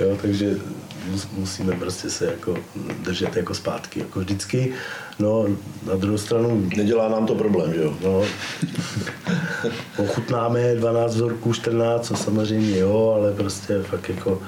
jo, 0.00 0.18
takže 0.22 0.56
musíme 1.36 1.76
prostě 1.76 2.10
se 2.10 2.26
jako 2.26 2.56
držet 3.00 3.36
jako 3.36 3.54
zpátky, 3.54 4.00
jako 4.00 4.20
vždycky. 4.20 4.72
No, 5.18 5.46
na 5.86 5.94
druhou 5.94 6.18
stranu... 6.18 6.68
Nedělá 6.76 7.08
nám 7.08 7.26
to 7.26 7.34
problém, 7.34 7.74
že 7.74 7.82
jo? 7.82 7.94
No, 8.04 8.22
ochutnáme 9.96 10.74
12 10.74 11.14
vzorků, 11.14 11.52
14, 11.52 12.06
co 12.06 12.16
samozřejmě 12.16 12.78
jo, 12.78 13.14
ale 13.16 13.32
prostě 13.32 13.82
fakt 13.82 14.08
jako... 14.08 14.42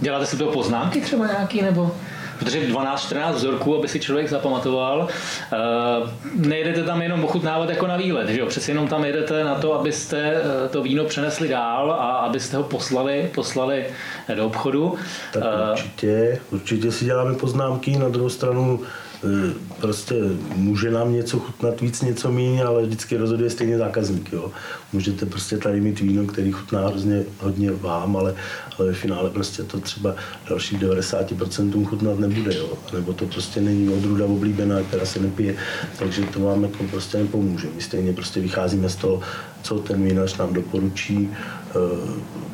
Děláte 0.00 0.26
si 0.26 0.36
to 0.36 0.46
poznámky 0.46 1.00
třeba 1.00 1.26
nějaký, 1.26 1.62
nebo? 1.62 1.94
Protože 2.40 2.60
12-14 2.60 3.32
vzorků, 3.32 3.76
aby 3.76 3.88
si 3.88 4.00
člověk 4.00 4.28
zapamatoval, 4.28 5.08
eh, 5.52 5.56
nejdete 6.34 6.82
tam 6.82 7.02
jenom 7.02 7.24
ochutnávat 7.24 7.70
jako 7.70 7.86
na 7.86 7.96
výlet, 7.96 8.28
že 8.28 8.40
jo? 8.40 8.46
Přeci 8.46 8.70
jenom 8.70 8.88
tam 8.88 9.04
jedete 9.04 9.44
na 9.44 9.54
to, 9.54 9.74
abyste 9.74 10.18
eh, 10.18 10.68
to 10.68 10.82
víno 10.82 11.04
přenesli 11.04 11.48
dál 11.48 11.92
a 11.92 12.16
abyste 12.16 12.56
ho 12.56 12.62
poslali, 12.62 13.30
poslali 13.34 13.84
do 14.34 14.46
obchodu. 14.46 14.94
Tak 15.32 15.42
eh, 15.42 15.72
určitě, 15.72 16.40
určitě 16.50 16.92
si 16.92 17.04
děláme 17.04 17.34
poznámky, 17.34 17.98
na 17.98 18.08
druhou 18.08 18.28
stranu 18.28 18.80
Eh, 18.80 19.09
prostě 19.80 20.14
může 20.56 20.90
nám 20.90 21.12
něco 21.12 21.38
chutnat 21.38 21.80
víc, 21.80 22.02
něco 22.02 22.32
méně, 22.32 22.64
ale 22.64 22.82
vždycky 22.82 23.16
rozhoduje 23.16 23.50
stejně 23.50 23.78
zákazník. 23.78 24.32
Jo. 24.32 24.50
Můžete 24.92 25.26
prostě 25.26 25.58
tady 25.58 25.80
mít 25.80 26.00
víno, 26.00 26.26
který 26.26 26.52
chutná 26.52 26.88
hrozně 26.88 27.24
hodně 27.40 27.70
vám, 27.70 28.16
ale, 28.16 28.34
ale 28.78 28.88
ve 28.88 28.94
finále 28.94 29.30
prostě 29.30 29.62
to 29.62 29.80
třeba 29.80 30.14
dalších 30.48 30.78
90% 30.78 31.84
chutnat 31.84 32.18
nebude. 32.18 32.56
Jo. 32.56 32.78
Nebo 32.92 33.12
to 33.12 33.26
prostě 33.26 33.60
není 33.60 33.88
odrůda 33.88 34.24
oblíbená, 34.24 34.82
která 34.82 35.06
se 35.06 35.20
nepije, 35.20 35.56
takže 35.98 36.22
to 36.22 36.40
vám 36.40 36.62
jako 36.62 36.84
prostě 36.84 37.18
nepomůže. 37.18 37.68
My 37.76 37.82
stejně 37.82 38.12
prostě 38.12 38.40
vycházíme 38.40 38.88
z 38.88 38.96
toho, 38.96 39.20
co 39.62 39.78
ten 39.78 40.02
vinař 40.02 40.36
nám 40.36 40.52
doporučí, 40.52 41.30
eh, 41.70 41.74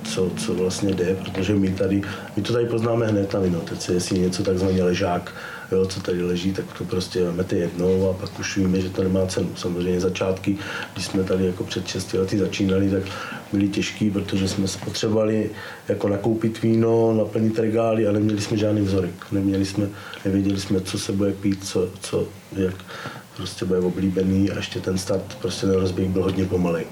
co, 0.05 0.31
co 0.37 0.55
vlastně 0.55 0.95
jde, 0.95 1.17
protože 1.25 1.55
my 1.55 1.71
tady, 1.71 2.03
my 2.37 2.43
to 2.43 2.53
tady 2.53 2.67
poznáme 2.67 3.07
hned 3.07 3.35
na 3.35 3.41
vinotece, 3.41 3.93
jestli 3.93 4.19
něco 4.19 4.43
takzvaný 4.43 4.83
ležák, 4.83 5.35
jo, 5.73 5.87
co 5.87 6.01
tady 6.01 6.23
leží, 6.23 6.53
tak 6.53 6.65
to 6.79 6.85
prostě 6.85 7.25
vemete 7.25 7.57
jednou 7.57 8.11
a 8.11 8.13
pak 8.13 8.39
už 8.39 8.57
víme, 8.57 8.81
že 8.81 8.91
to 8.91 9.03
nemá 9.03 9.27
cenu. 9.27 9.49
Samozřejmě 9.57 10.01
začátky, 10.01 10.57
když 10.93 11.07
jsme 11.07 11.25
tady 11.25 11.47
jako 11.47 11.65
před 11.65 11.89
6 11.89 12.13
lety 12.13 12.39
začínali, 12.39 12.91
tak 12.91 13.03
byly 13.53 13.69
těžký, 13.69 14.11
protože 14.11 14.49
jsme 14.49 14.67
potřebovali 14.85 15.51
jako 15.89 16.09
nakoupit 16.09 16.63
víno, 16.63 17.15
naplnit 17.15 17.59
regály 17.59 18.07
a 18.07 18.13
neměli 18.13 18.41
jsme 18.41 18.57
žádný 18.57 18.81
vzorek. 18.81 19.33
Neměli 19.33 19.65
jsme, 19.65 19.89
nevěděli 20.25 20.61
jsme, 20.61 20.81
co 20.81 20.99
se 20.99 21.13
bude 21.13 21.33
pít, 21.33 21.65
co, 21.65 21.89
co 22.01 22.29
jak 22.57 22.75
prostě 23.37 23.65
bude 23.65 23.79
oblíbený 23.79 24.51
a 24.51 24.57
ještě 24.57 24.81
ten 24.81 24.99
start, 24.99 25.37
prostě 25.41 25.67
ten 25.67 25.75
rozběh 25.75 26.09
byl 26.09 26.23
hodně 26.23 26.45
pomalý. 26.45 26.85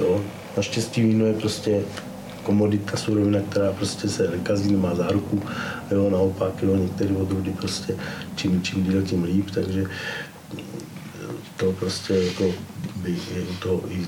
Jo. 0.00 0.20
Naštěstí 0.56 1.02
víno 1.02 1.26
je 1.26 1.34
prostě 1.34 1.82
komodita, 2.46 2.96
surovina, 2.96 3.38
která 3.50 3.72
prostě 3.72 4.08
se 4.08 4.30
nekazí, 4.30 4.72
nemá 4.72 4.94
záruku, 4.94 5.42
jo, 5.90 6.10
naopak, 6.10 6.62
jo, 6.62 6.76
některé 6.76 7.14
odrůdy 7.14 7.50
prostě 7.50 7.96
čím, 8.36 8.62
čím 8.62 8.84
díl, 8.84 9.02
tím 9.02 9.24
líp, 9.24 9.50
takže 9.50 9.84
to 11.56 11.72
prostě 11.72 12.14
jako 12.14 12.44
by 12.96 13.10
je 13.10 13.42
u 13.42 13.54
toho 13.54 13.82
i 13.90 14.06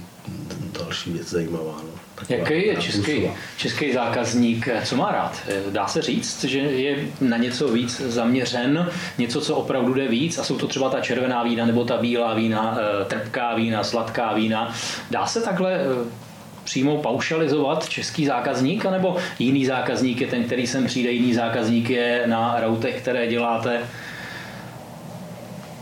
další 0.79 1.13
věc 1.13 1.31
zajímavá. 1.31 1.83
No. 1.83 1.91
Taková 2.15 2.39
Jaký 2.39 2.67
je 2.67 2.77
český, 2.77 3.31
český 3.57 3.93
zákazník, 3.93 4.69
co 4.85 4.97
má 4.97 5.13
rád? 5.13 5.43
Dá 5.71 5.87
se 5.87 6.03
říct, 6.03 6.45
že 6.45 6.59
je 6.59 7.07
na 7.21 7.37
něco 7.37 7.69
víc 7.69 8.01
zaměřen, 8.01 8.91
něco, 9.19 9.41
co 9.41 9.57
opravdu 9.57 9.95
jde 9.95 10.09
víc 10.09 10.39
a 10.39 10.45
jsou 10.45 10.59
to 10.59 10.69
třeba 10.69 10.91
ta 10.91 11.01
červená 11.01 11.43
vína 11.43 11.67
nebo 11.67 11.85
ta 11.85 11.97
bílá 11.97 12.35
vína, 12.35 12.79
eh, 12.81 13.05
trpká 13.05 13.55
vína, 13.55 13.85
sladká 13.85 14.33
vína. 14.33 14.75
Dá 15.11 15.27
se 15.27 15.41
takhle 15.41 15.75
eh, 15.75 16.28
přímo 16.69 16.97
paušalizovat 16.97 17.89
český 17.89 18.27
zákazník, 18.27 18.87
anebo 18.87 19.17
jiný 19.39 19.67
zákazník 19.67 20.21
je 20.21 20.27
ten, 20.27 20.45
který 20.45 20.67
sem 20.67 20.87
přijde, 20.87 21.11
jiný 21.11 21.35
zákazník 21.35 21.91
je 21.91 22.23
na 22.27 22.61
routech, 22.61 23.01
které 23.01 23.27
děláte? 23.27 23.81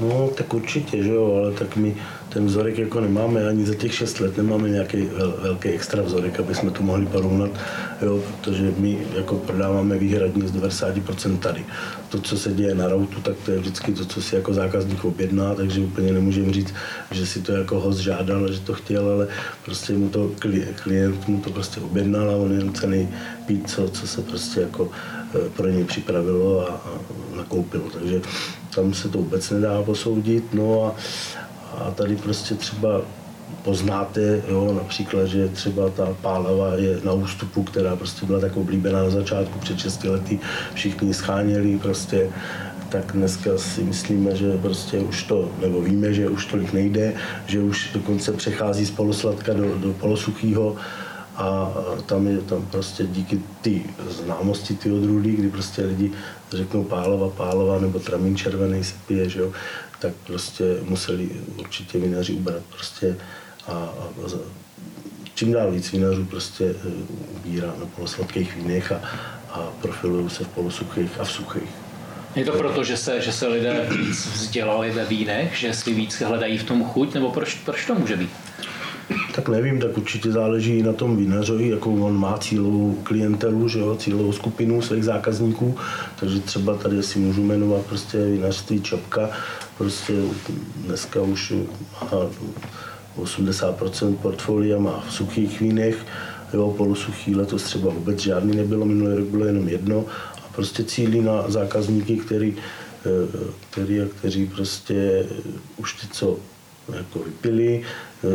No, 0.01 0.29
tak 0.29 0.55
určitě, 0.55 1.03
že 1.03 1.11
jo, 1.11 1.35
ale 1.37 1.53
tak 1.53 1.77
my 1.77 1.97
ten 2.37 2.47
vzorek 2.47 2.79
jako 2.79 3.01
nemáme 3.01 3.49
ani 3.49 3.67
za 3.67 3.75
těch 3.75 3.95
6 3.95 4.21
let, 4.21 4.37
nemáme 4.37 4.69
nějaký 4.69 5.03
vel, 5.03 5.35
velký 5.43 5.69
extra 5.69 6.03
vzorek, 6.03 6.41
aby 6.41 6.55
jsme 6.55 6.71
to 6.71 6.83
mohli 6.83 7.07
porovnat, 7.07 7.51
jo, 8.03 8.23
protože 8.41 8.73
my 8.79 8.99
jako 9.17 9.35
prodáváme 9.35 9.99
výhradně 9.99 10.49
z 10.49 10.53
90% 10.53 11.39
tady. 11.39 11.65
To, 12.09 12.21
co 12.21 12.39
se 12.39 12.53
děje 12.53 12.75
na 12.75 12.89
routu, 12.89 13.21
tak 13.21 13.37
to 13.45 13.51
je 13.51 13.59
vždycky 13.59 13.93
to, 13.93 14.05
co 14.05 14.23
si 14.23 14.35
jako 14.35 14.55
zákazník 14.55 15.05
objedná, 15.05 15.55
takže 15.55 15.81
úplně 15.81 16.13
nemůžeme 16.13 16.53
říct, 16.53 16.75
že 17.11 17.27
si 17.27 17.41
to 17.41 17.53
jako 17.53 17.81
host 17.81 17.99
žádal, 17.99 18.53
že 18.53 18.61
to 18.61 18.75
chtěl, 18.75 19.09
ale 19.09 19.29
prostě 19.65 19.93
mu 19.93 20.09
to 20.09 20.31
klient 20.83 21.29
mu 21.29 21.41
to 21.41 21.51
prostě 21.51 21.81
objednal 21.81 22.31
a 22.31 22.37
on 22.37 22.53
je 22.53 22.73
cený 22.73 23.09
pít, 23.47 23.71
co, 23.71 23.89
co 23.89 24.07
se 24.07 24.23
prostě 24.23 24.61
jako 24.61 24.91
eh, 25.35 25.49
pro 25.57 25.69
něj 25.69 25.85
připravilo 25.85 26.69
a, 26.69 26.73
a 26.73 26.91
nakoupilo. 27.37 27.85
Takže 27.91 28.21
tam 28.75 28.95
se 28.95 29.09
to 29.09 29.19
vůbec 29.19 29.51
nedá 29.51 29.83
posoudit. 29.83 30.55
No 30.55 30.85
a, 30.85 30.95
a 31.77 31.91
tady 31.91 32.17
prostě 32.17 32.55
třeba 32.55 33.01
poznáte, 33.63 34.43
jo, 34.49 34.73
například, 34.73 35.27
že 35.27 35.49
třeba 35.49 35.91
ta 35.91 36.17
pálava 36.23 36.75
je 36.75 37.01
na 37.05 37.13
ústupu, 37.13 37.63
která 37.63 37.97
prostě 37.97 38.27
byla 38.27 38.41
tak 38.41 38.57
oblíbená 38.57 39.03
na 39.03 39.11
začátku 39.11 39.59
před 39.59 39.79
6 39.79 40.05
lety, 40.05 40.39
všichni 40.75 41.15
scháněli 41.15 41.79
prostě, 41.79 42.31
tak 42.89 43.13
dneska 43.13 43.51
si 43.57 43.83
myslíme, 43.83 44.37
že 44.37 44.59
prostě 44.63 44.99
už 44.99 45.23
to, 45.23 45.51
nebo 45.61 45.81
víme, 45.83 46.15
že 46.15 46.29
už 46.29 46.47
tolik 46.47 46.73
nejde, 46.73 47.15
že 47.47 47.61
už 47.61 47.91
dokonce 47.95 48.33
přechází 48.33 48.87
z 48.87 48.91
polosladka 48.91 49.53
do, 49.53 49.79
do 49.79 49.93
polosuchého 49.93 50.77
a 51.37 51.75
tam 52.07 52.27
je 52.27 52.39
tam 52.39 52.67
prostě 52.71 53.07
díky 53.07 53.41
ty 53.63 53.83
známosti 54.09 54.75
ty 54.75 54.93
odrůdy, 54.93 55.33
kdy 55.33 55.49
prostě 55.51 55.83
lidi 55.83 56.13
řeknou 56.53 56.85
pálova, 56.85 57.29
pálova 57.29 57.79
nebo 57.79 57.99
tramín 57.99 58.37
červený 58.37 58.85
se 58.85 58.95
pije, 59.07 59.29
že 59.29 59.41
jo, 59.41 59.53
tak 59.99 60.13
prostě 60.27 60.65
museli 60.83 61.31
určitě 61.57 61.99
vinaři 61.99 62.33
ubrat 62.33 62.63
prostě 62.75 63.17
a, 63.67 63.73
a 63.73 63.93
čím 65.35 65.53
dál 65.53 65.73
víc 65.73 65.93
vinařů 65.93 66.25
prostě 66.25 66.65
e, 66.65 66.75
ubírá 67.37 67.67
na 67.67 67.87
polosladkých 67.87 68.57
vínech 68.57 68.93
a, 68.93 69.01
a 69.51 69.59
profilují 69.83 70.31
se 70.31 70.45
v 70.45 70.49
polosuchých 70.49 71.21
a 71.21 71.25
v 71.25 71.31
suchých. 71.31 71.71
Je 72.37 72.45
to 72.45 72.53
proto, 72.53 72.85
že 72.85 72.97
se, 72.97 73.21
že 73.21 73.33
se 73.33 73.47
lidé 73.47 73.89
víc 73.91 74.27
vzdělali 74.27 74.91
ve 74.91 75.05
vínech, 75.05 75.57
že 75.57 75.75
si 75.75 75.95
víc 75.95 76.21
hledají 76.21 76.59
v 76.59 76.65
tom 76.65 76.85
chuť, 76.85 77.15
nebo 77.15 77.31
proč, 77.31 77.55
proč 77.55 77.87
to 77.87 77.95
může 77.95 78.17
být? 78.17 78.31
Tak 79.35 79.49
nevím, 79.49 79.81
tak 79.81 79.99
určitě 79.99 80.33
záleží 80.33 80.83
na 80.83 80.93
tom 80.93 81.17
vinařovi, 81.17 81.69
jakou 81.69 82.03
on 82.03 82.17
má 82.17 82.39
cílovou 82.39 82.99
klientelu, 83.03 83.69
že 83.69 83.79
jo, 83.79 83.97
cílovou 83.97 84.33
skupinu 84.33 84.83
svých 84.83 85.05
zákazníků, 85.05 85.77
takže 86.21 86.41
třeba 86.41 86.77
tady 86.77 87.03
si 87.03 87.19
můžu 87.19 87.43
jmenovat 87.43 87.87
prostě 87.87 88.19
vinařství 88.19 88.81
Čapka, 88.83 89.31
prostě 89.79 90.13
dneska 90.77 91.23
už 91.23 91.53
má 92.03 92.09
80% 93.19 94.17
portfolia 94.17 94.79
má 94.79 95.05
v 95.09 95.13
suchých 95.13 95.61
vínech, 95.61 95.97
jo, 96.53 96.75
polosuchý 96.77 97.35
letos 97.35 97.63
třeba 97.63 97.93
vůbec 97.93 98.21
žádný 98.21 98.57
nebylo, 98.57 98.87
minulý 98.87 99.17
rok 99.17 99.27
bylo 99.27 99.45
jenom 99.45 99.69
jedno 99.69 100.05
a 100.45 100.49
prostě 100.55 100.85
cílí 100.85 101.21
na 101.21 101.51
zákazníky, 101.51 102.17
který, 102.17 102.57
eh, 103.07 103.53
který, 103.71 104.01
kteří 104.19 104.47
prostě 104.47 105.27
už 105.77 105.93
ty, 105.93 106.07
co 106.13 106.39
jako 106.93 107.19
vypili, 107.19 107.83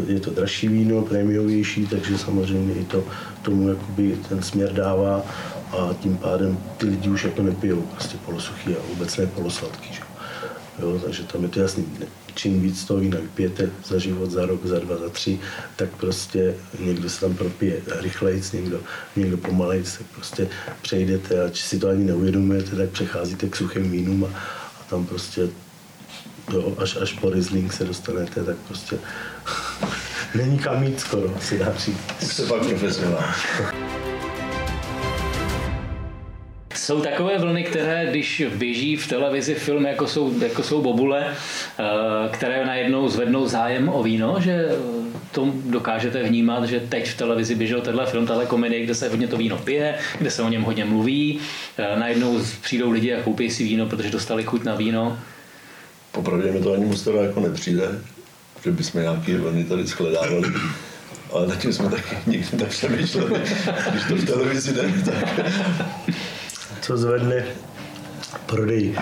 je 0.07 0.19
to 0.19 0.29
dražší 0.29 0.67
víno, 0.67 1.01
prémiovější, 1.01 1.88
takže 1.88 2.17
samozřejmě 2.17 2.74
i 2.74 2.86
to 2.86 3.03
tomu 3.41 3.69
jakoby 3.69 4.17
ten 4.29 4.43
směr 4.43 4.74
dává 4.74 5.25
a 5.71 5.93
tím 6.01 6.17
pádem 6.17 6.57
ty 6.77 6.86
lidi 6.86 7.10
už 7.10 7.24
jako 7.24 7.41
nepijou 7.41 7.81
prostě 7.81 8.17
polosuchý 8.25 8.75
a 8.75 8.79
vůbec 8.89 9.17
ne 9.17 9.27
polosladký. 9.27 9.93
Že? 9.93 10.11
Jo, 10.81 11.00
takže 11.05 11.23
tam 11.23 11.43
je 11.43 11.50
to 11.50 11.59
jasný. 11.59 11.85
Čím 12.35 12.61
víc 12.61 12.85
toho 12.85 13.00
vína 13.00 13.19
vypijete 13.19 13.69
za 13.85 14.00
život, 14.00 14.31
za 14.31 14.45
rok, 14.45 14.65
za 14.65 14.79
dva, 14.79 14.97
za 14.97 15.09
tři, 15.09 15.39
tak 15.75 15.89
prostě 15.89 16.55
někdo 16.79 17.09
se 17.09 17.19
tam 17.19 17.35
propije 17.35 17.81
rychlejc, 18.00 18.51
někdo, 18.51 18.79
někdo 19.15 19.38
pomalejc, 19.38 19.97
tak 19.97 20.07
prostě 20.07 20.47
přejdete 20.81 21.43
a 21.43 21.50
či 21.50 21.63
si 21.63 21.79
to 21.79 21.89
ani 21.89 22.03
neuvědomujete, 22.03 22.75
tak 22.75 22.89
přecházíte 22.89 23.50
k 23.50 23.55
suchým 23.55 23.91
vínům 23.91 24.23
a, 24.23 24.27
a 24.81 24.83
tam 24.89 25.05
prostě 25.05 25.50
jo, 26.53 26.75
až, 26.77 26.97
až 27.01 27.13
po 27.13 27.29
Riesling 27.29 27.73
se 27.73 27.83
dostanete, 27.83 28.43
tak 28.43 28.55
prostě 28.55 29.00
není 30.35 30.59
kam 30.59 30.83
jít 30.83 31.00
skoro, 31.00 31.33
si 31.41 31.59
dá 31.59 31.75
říct. 31.77 31.97
Jste 32.19 32.43
pak 32.43 32.65
profesionál. 32.65 33.23
Jsou 36.81 37.01
takové 37.01 37.38
vlny, 37.38 37.63
které, 37.63 38.07
když 38.09 38.43
běží 38.55 38.95
v 38.95 39.07
televizi 39.07 39.55
film, 39.55 39.85
jako 39.85 40.07
jsou, 40.07 40.41
jako 40.41 40.63
jsou 40.63 40.81
Bobule, 40.81 41.27
eh, 41.27 41.83
které 42.31 42.65
najednou 42.65 43.09
zvednou 43.09 43.47
zájem 43.47 43.89
o 43.89 44.03
víno, 44.03 44.35
že 44.39 44.69
to 45.31 45.53
dokážete 45.65 46.23
vnímat, 46.23 46.65
že 46.65 46.79
teď 46.79 47.09
v 47.09 47.17
televizi 47.17 47.55
běžel 47.55 47.81
tenhle 47.81 48.05
film, 48.05 48.27
tahle 48.27 48.45
komedie, 48.45 48.83
kde 48.83 48.95
se 48.95 49.09
hodně 49.09 49.27
to 49.27 49.38
víno 49.38 49.57
pije, 49.57 49.95
kde 50.17 50.31
se 50.31 50.41
o 50.41 50.50
něm 50.50 50.61
hodně 50.61 50.85
mluví, 50.85 51.39
eh, 51.77 52.00
najednou 52.00 52.39
přijdou 52.61 52.91
lidi 52.91 53.13
a 53.13 53.23
koupí 53.23 53.50
si 53.50 53.63
víno, 53.63 53.85
protože 53.85 54.09
dostali 54.09 54.43
chuť 54.43 54.63
na 54.63 54.75
víno. 54.75 55.19
Popravdě 56.11 56.51
mi 56.51 56.59
to 56.59 56.73
ani 56.73 56.85
moc 56.85 57.01
teda 57.01 57.21
jako 57.21 57.39
nepřijde, 57.39 57.88
že 58.63 58.71
bychom 58.71 59.01
nějaký 59.01 59.33
vlny 59.33 59.63
tady 59.63 59.88
shledávali. 59.88 60.50
Ale 61.33 61.47
nad 61.47 61.57
tím 61.57 61.73
jsme 61.73 61.89
taky 61.89 62.17
nikdy 62.27 62.57
nepřemýšleli, 62.57 63.41
když 63.91 64.03
to 64.07 64.15
v 64.15 64.25
televizi 64.25 64.73
jde, 64.73 64.83
tak 65.05 65.39
co 66.81 66.97
zvedne 66.97 67.45
prodej 68.45 68.95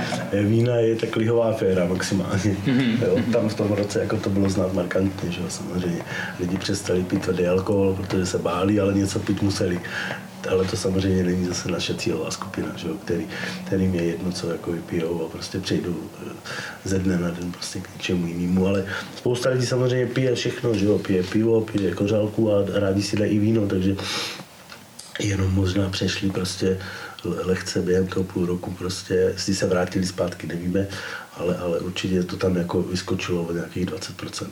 vína 0.43 0.75
je 0.75 0.95
tak 0.95 1.15
lihová 1.15 1.53
féra 1.53 1.86
maximálně. 1.86 2.57
Mm-hmm. 2.65 3.03
Jo, 3.07 3.17
tam 3.31 3.50
v 3.50 3.53
tom 3.53 3.71
roce 3.71 4.00
jako 4.00 4.17
to 4.17 4.29
bylo 4.29 4.50
znát 4.50 4.74
markantně, 4.74 5.31
že 5.31 5.41
jo, 5.41 5.50
samozřejmě. 5.50 6.01
Lidi 6.39 6.57
přestali 6.57 7.03
pít 7.03 7.21
tvrdý 7.21 7.48
alkohol, 7.48 7.93
protože 7.93 8.25
se 8.25 8.38
báli, 8.38 8.79
ale 8.79 8.93
něco 8.93 9.19
pít 9.19 9.41
museli. 9.41 9.79
Ale 10.50 10.65
to 10.65 10.77
samozřejmě 10.77 11.24
není 11.24 11.45
zase 11.45 11.71
naše 11.71 11.93
cílová 11.93 12.31
skupina, 12.31 12.67
že 12.75 12.88
jo, 12.88 12.93
který, 13.05 13.27
kterým 13.65 13.95
je 13.95 14.03
jedno, 14.03 14.31
co 14.31 14.51
jako 14.51 14.71
vypijou 14.71 15.25
a 15.25 15.29
prostě 15.29 15.59
přejdou 15.59 15.96
eh, 16.27 16.33
ze 16.83 17.00
dne 17.00 17.18
na 17.18 17.29
den 17.29 17.51
prostě 17.51 17.79
k 17.79 17.94
něčemu 17.96 18.27
jinému. 18.27 18.68
Ale 18.68 18.85
spousta 19.15 19.50
lidí 19.50 19.65
samozřejmě 19.65 20.05
pije 20.05 20.35
všechno, 20.35 20.74
že 20.74 20.85
jo, 20.85 21.00
pije 21.00 21.24
pivo, 21.24 21.61
pije 21.61 21.92
kořálku 21.92 22.53
a 22.53 22.79
rádi 22.79 23.03
si 23.03 23.18
dají 23.18 23.31
i 23.31 23.39
víno, 23.39 23.68
takže 23.68 23.96
jenom 25.20 25.53
možná 25.53 25.89
přešli 25.89 26.29
prostě 26.29 26.77
lehce 27.24 27.82
během 27.82 28.08
toho 28.08 28.24
půl 28.24 28.46
roku 28.46 28.72
prostě, 28.72 29.14
jestli 29.14 29.55
se 29.55 29.68
vrátili 29.68 30.05
zpátky, 30.05 30.48
nevíme, 30.48 30.88
ale, 31.38 31.58
ale 31.58 31.79
určitě 31.79 32.24
to 32.24 32.38
tam 32.38 32.55
jako 32.55 32.82
vyskočilo 32.82 33.44
o 33.44 33.53
nějakých 33.53 33.86
20%. 33.86 34.48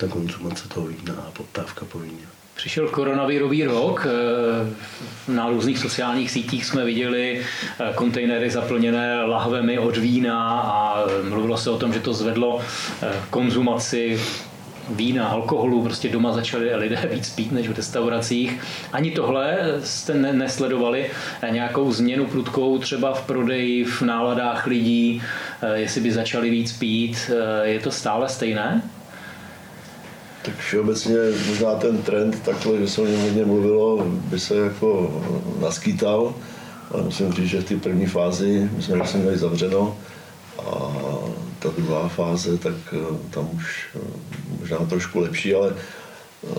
Ta 0.00 0.08
konzumace 0.08 0.68
toho 0.68 0.86
vína 0.86 1.14
a 1.14 1.30
poptávka 1.30 1.84
po 1.84 1.98
víně. 1.98 2.26
Přišel 2.56 2.88
koronavirový 2.88 3.64
rok, 3.64 4.06
eh, 4.06 5.32
na 5.32 5.48
různých 5.48 5.78
sociálních 5.78 6.30
sítích 6.30 6.64
jsme 6.64 6.84
viděli 6.84 7.40
eh, 7.40 7.92
kontejnery 7.94 8.50
zaplněné 8.50 9.24
lahvemi 9.24 9.78
od 9.78 9.96
vína 9.96 10.60
a 10.60 11.04
mluvilo 11.28 11.56
se 11.56 11.70
o 11.70 11.78
tom, 11.78 11.92
že 11.92 12.00
to 12.00 12.14
zvedlo 12.14 12.60
eh, 13.02 13.12
konzumaci 13.30 14.20
vína, 14.90 15.28
alkoholu, 15.28 15.82
prostě 15.82 16.08
doma 16.08 16.32
začali 16.32 16.74
lidé 16.74 17.08
víc 17.12 17.30
pít 17.30 17.52
než 17.52 17.68
v 17.68 17.76
restauracích. 17.76 18.60
Ani 18.92 19.10
tohle 19.10 19.58
jste 19.84 20.14
nesledovali 20.14 21.10
nějakou 21.50 21.92
změnu 21.92 22.26
prudkou 22.26 22.78
třeba 22.78 23.14
v 23.14 23.26
prodeji, 23.26 23.84
v 23.84 24.02
náladách 24.02 24.66
lidí, 24.66 25.22
eh, 25.62 25.78
jestli 25.78 26.00
by 26.00 26.12
začali 26.12 26.50
víc 26.50 26.72
pít, 26.72 27.30
eh, 27.30 27.68
je 27.68 27.80
to 27.80 27.90
stále 27.90 28.28
stejné? 28.28 28.82
Tak 30.42 30.56
všeobecně 30.58 31.16
možná 31.48 31.74
ten 31.74 31.98
trend 31.98 32.42
takhle, 32.44 32.78
že 32.78 32.88
se 32.88 33.00
o 33.00 33.06
něm 33.06 33.20
hodně 33.20 33.44
mluvilo, 33.44 34.06
by 34.06 34.40
se 34.40 34.56
jako 34.56 35.22
naskýtal, 35.60 36.34
ale 36.90 37.02
musím 37.02 37.32
říct, 37.32 37.46
že 37.46 37.60
v 37.60 37.64
té 37.64 37.76
první 37.76 38.06
fázi, 38.06 38.70
my 38.76 38.82
jsme 38.82 38.96
vlastně 38.96 39.20
měli 39.20 39.38
zavřeno 39.38 39.96
a 40.58 40.92
ta 41.66 41.72
druhá 41.82 42.08
fáze, 42.08 42.58
tak 42.58 42.74
eh, 42.92 42.98
tam 43.30 43.50
už 43.54 43.86
eh, 43.94 43.98
možná 44.60 44.78
trošku 44.78 45.20
lepší, 45.20 45.54
ale 45.54 45.74
eh, 45.74 46.54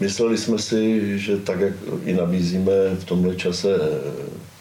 mysleli 0.00 0.38
jsme 0.38 0.58
si, 0.58 1.18
že 1.18 1.36
tak, 1.36 1.60
jak 1.60 1.74
i 2.04 2.12
nabízíme 2.12 2.72
v 2.98 3.04
tomhle 3.04 3.34
čase 3.34 3.68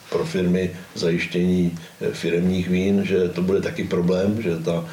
pro 0.10 0.26
firmy 0.26 0.72
zajištění 0.96 1.78
firemních 2.12 2.70
vín, 2.70 3.06
že 3.06 3.30
to 3.30 3.42
bude 3.42 3.62
taky 3.62 3.84
problém, 3.84 4.42
že 4.42 4.58
ta, 4.58 4.86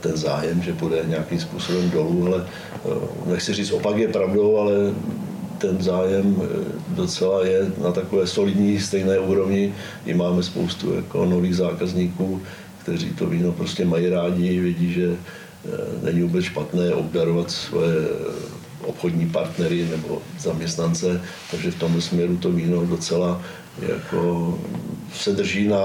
ten 0.00 0.16
zájem, 0.16 0.62
že 0.62 0.72
bude 0.72 1.04
nějakým 1.06 1.40
způsobem 1.40 1.90
dolů, 1.90 2.26
ale 2.26 2.46
nechci 3.26 3.54
říct, 3.54 3.70
opak 3.70 3.96
je 3.96 4.08
pravdou, 4.08 4.58
ale 4.58 4.72
ten 5.58 5.82
zájem 5.82 6.42
docela 6.88 7.46
je 7.46 7.70
na 7.82 7.92
takové 7.92 8.26
solidní 8.26 8.80
stejné 8.80 9.18
úrovni. 9.18 9.74
I 10.06 10.14
máme 10.14 10.42
spoustu 10.42 10.94
jako 10.94 11.24
nových 11.24 11.56
zákazníků, 11.56 12.42
kteří 12.88 13.10
to 13.10 13.26
víno 13.26 13.52
prostě 13.52 13.84
mají 13.84 14.08
rádi, 14.08 14.60
vědí, 14.60 14.92
že 14.92 15.08
eh, 15.12 15.68
není 16.02 16.22
vůbec 16.22 16.44
špatné 16.44 16.94
obdarovat 16.94 17.50
svoje 17.50 17.94
obchodní 18.82 19.30
partnery 19.30 19.88
nebo 19.90 20.22
zaměstnance, 20.38 21.20
takže 21.50 21.70
v 21.70 21.78
tom 21.78 22.00
směru 22.00 22.36
to 22.36 22.50
víno 22.50 22.86
docela 22.86 23.42
jako 23.88 24.58
se 25.14 25.32
drží 25.32 25.68
na 25.68 25.80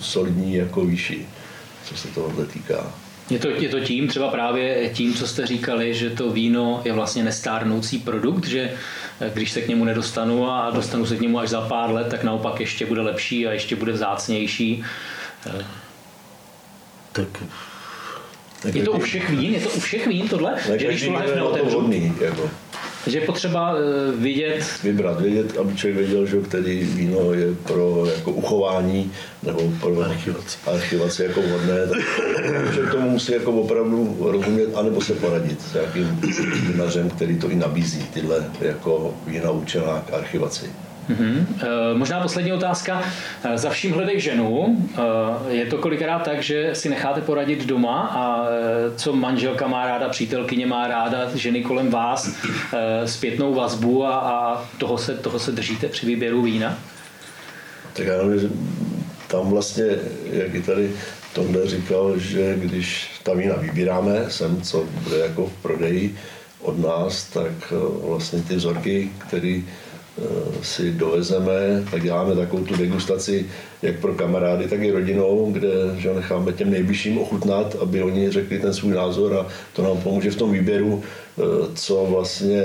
solidní 0.00 0.54
jako 0.54 0.84
výši, 0.84 1.26
co 1.84 1.96
se 1.96 2.08
tohohle 2.08 2.46
týká. 2.46 2.92
Je 3.30 3.38
to, 3.38 3.48
je 3.48 3.68
to 3.68 3.80
tím, 3.80 4.08
třeba 4.08 4.28
právě 4.28 4.90
tím, 4.94 5.14
co 5.14 5.26
jste 5.26 5.46
říkali, 5.46 5.94
že 5.94 6.10
to 6.10 6.30
víno 6.30 6.82
je 6.84 6.92
vlastně 6.92 7.24
nestárnoucí 7.24 7.98
produkt, 7.98 8.46
že 8.46 8.72
eh, 9.20 9.30
když 9.34 9.50
se 9.50 9.60
k 9.60 9.68
němu 9.68 9.84
nedostanu 9.84 10.50
a 10.50 10.70
dostanu 10.70 11.06
se 11.06 11.16
k 11.16 11.20
němu 11.20 11.38
až 11.38 11.48
za 11.48 11.60
pár 11.60 11.90
let, 11.90 12.08
tak 12.10 12.24
naopak 12.24 12.60
ještě 12.60 12.86
bude 12.86 13.00
lepší 13.00 13.46
a 13.46 13.52
ještě 13.52 13.76
bude 13.76 13.92
vzácnější. 13.92 14.84
Tak 17.18 17.42
tak 18.62 18.74
je 18.74 18.82
to 18.82 18.92
u 18.92 18.98
všech 18.98 19.30
vín? 19.30 19.54
Je 19.54 19.60
to 19.60 19.70
u 19.70 19.80
všech 19.80 20.06
vín 20.06 20.28
tohle? 20.28 20.54
Ne, 20.68 20.78
že 20.78 20.86
když 20.86 21.04
tu 21.04 21.12
lahev 21.12 21.34
neotevřu? 21.34 21.90
Jako. 22.20 22.50
Takže 23.04 23.18
je 23.18 23.26
potřeba 23.26 23.74
eh, 23.74 24.12
vidět... 24.16 24.64
Vybrat, 24.82 25.20
vědět, 25.20 25.58
aby 25.58 25.76
člověk 25.76 25.96
věděl, 25.96 26.26
že 26.26 26.40
který 26.40 26.84
víno 26.84 27.32
je 27.32 27.54
pro 27.54 28.06
jako 28.16 28.30
uchování 28.30 29.12
nebo 29.42 29.72
pro 29.80 30.00
archivaci, 30.00 30.58
archivaci 30.66 31.22
jako 31.22 31.42
vhodné. 31.42 31.76
Takže 32.64 32.82
k 32.82 32.90
tomu 32.90 33.10
musí 33.10 33.32
jako 33.32 33.52
opravdu 33.52 34.16
rozumět, 34.20 34.74
anebo 34.74 35.00
se 35.00 35.14
poradit 35.14 35.62
s 35.62 35.74
nějakým 35.74 36.20
vinařem, 36.66 37.10
který 37.10 37.38
to 37.38 37.50
i 37.50 37.56
nabízí, 37.56 38.02
tyhle 38.14 38.50
jako 38.60 39.14
vína 39.26 39.50
určená 39.50 40.04
k 40.06 40.14
archivaci. 40.14 40.66
Mm-hmm. 41.10 41.46
Možná 41.94 42.20
poslední 42.20 42.52
otázka. 42.52 43.02
Eh, 43.44 43.58
za 43.58 43.70
vším 43.70 43.92
hledej 43.92 44.20
ženu. 44.20 44.76
Eh, 44.94 45.54
je 45.54 45.66
to 45.66 45.78
kolikrát 45.78 46.18
tak, 46.18 46.42
že 46.42 46.74
si 46.74 46.88
necháte 46.88 47.20
poradit 47.20 47.66
doma 47.66 48.00
a 48.00 48.46
co 48.96 49.12
manželka 49.12 49.66
má 49.66 49.86
ráda, 49.86 50.08
přítelkyně 50.08 50.66
má 50.66 50.88
ráda, 50.88 51.30
ženy 51.34 51.62
kolem 51.62 51.90
vás, 51.90 52.36
zpětnou 53.04 53.54
vazbu 53.54 54.06
a, 54.06 54.14
a 54.14 54.64
toho, 54.78 54.98
se, 54.98 55.14
toho 55.14 55.38
se 55.38 55.52
držíte 55.52 55.88
při 55.88 56.06
výběru 56.06 56.42
vína? 56.42 56.78
Tak 57.92 58.06
já 58.06 58.22
nevím, 58.22 58.76
tam 59.26 59.50
vlastně, 59.50 59.84
jak 60.32 60.54
i 60.54 60.62
tady 60.62 60.90
Tonda 61.32 61.66
říkal, 61.66 62.18
že 62.18 62.54
když 62.56 63.10
ta 63.22 63.34
vína 63.34 63.54
vybíráme 63.56 64.24
sem, 64.28 64.62
co 64.62 64.84
bude 65.04 65.18
jako 65.18 65.46
v 65.46 65.62
prodeji 65.62 66.16
od 66.60 66.78
nás, 66.78 67.24
tak 67.24 67.72
vlastně 68.06 68.42
ty 68.42 68.56
vzorky, 68.56 69.10
které 69.18 69.60
si 70.62 70.92
dovezeme, 70.92 71.84
tak 71.90 72.02
děláme 72.02 72.34
takovou 72.34 72.64
tu 72.64 72.76
degustaci 72.76 73.46
jak 73.82 74.00
pro 74.00 74.14
kamarády, 74.14 74.68
tak 74.68 74.82
i 74.82 74.90
rodinou, 74.90 75.52
kde 75.52 75.68
že 75.96 76.14
necháme 76.14 76.52
těm 76.52 76.70
nejbližším 76.70 77.18
ochutnat, 77.18 77.76
aby 77.82 78.02
oni 78.02 78.30
řekli 78.30 78.58
ten 78.58 78.74
svůj 78.74 78.94
názor 78.94 79.34
a 79.34 79.46
to 79.72 79.82
nám 79.82 79.96
pomůže 79.96 80.30
v 80.30 80.36
tom 80.36 80.52
výběru, 80.52 81.02
co 81.74 82.06
vlastně 82.10 82.62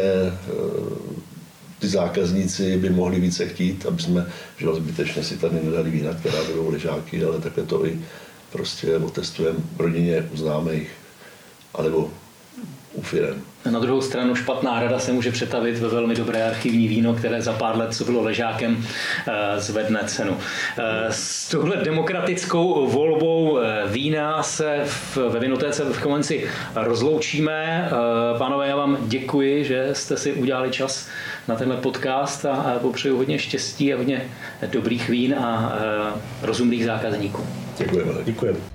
ty 1.79 1.87
zákazníci 1.87 2.77
by 2.77 2.89
mohli 2.89 3.19
více 3.19 3.45
chtít, 3.45 3.85
aby 3.85 4.01
jsme 4.01 4.27
že 4.57 4.67
zbytečně 4.73 5.23
si 5.23 5.37
tady 5.37 5.55
nedali 5.63 5.89
vína, 5.89 6.13
která 6.13 6.43
budou 6.43 6.71
ležáky, 6.71 7.23
ale 7.23 7.39
takhle 7.39 7.63
to 7.63 7.85
i 7.85 7.99
prostě 8.51 8.97
otestujeme 8.97 9.59
rodině, 9.79 10.29
u 10.33 10.37
známých, 10.37 10.89
alebo 11.73 12.11
u 13.13 13.15
firem. 13.15 13.41
Na 13.71 13.79
druhou 13.79 14.01
stranu 14.01 14.35
špatná 14.35 14.79
rada 14.79 14.99
se 14.99 15.11
může 15.11 15.31
přetavit 15.31 15.79
ve 15.79 15.87
velmi 15.87 16.15
dobré 16.15 16.43
archivní 16.43 16.87
víno, 16.87 17.13
které 17.13 17.41
za 17.41 17.53
pár 17.53 17.77
let, 17.77 17.93
co 17.93 18.05
bylo 18.05 18.21
ležákem, 18.21 18.85
eh, 19.27 19.59
zvedne 19.59 19.99
cenu. 20.05 20.37
Eh, 20.77 21.07
s 21.09 21.49
touhle 21.49 21.77
demokratickou 21.77 22.87
volbou 22.87 23.59
eh, 23.59 23.83
vína 23.87 24.43
se 24.43 24.83
ve 25.29 25.39
Vinotéce 25.39 25.83
v 25.83 26.01
Komenci 26.01 26.47
rozloučíme. 26.75 27.89
Pánové, 28.37 28.67
já 28.67 28.75
vám 28.75 28.97
děkuji, 29.01 29.63
že 29.63 29.89
jste 29.93 30.17
si 30.17 30.33
udělali 30.33 30.71
čas 30.71 31.07
na 31.47 31.55
tenhle 31.55 31.77
podcast 31.77 32.45
a 32.45 32.79
popřeju 32.81 33.17
hodně 33.17 33.39
štěstí 33.39 33.93
a 33.93 33.97
hodně 33.97 34.21
dobrých 34.71 35.09
vín 35.09 35.35
a 35.35 35.73
rozumných 36.41 36.85
zákazníků. 36.85 37.47
Děkujeme. 37.77 38.11
Děkujeme. 38.23 38.72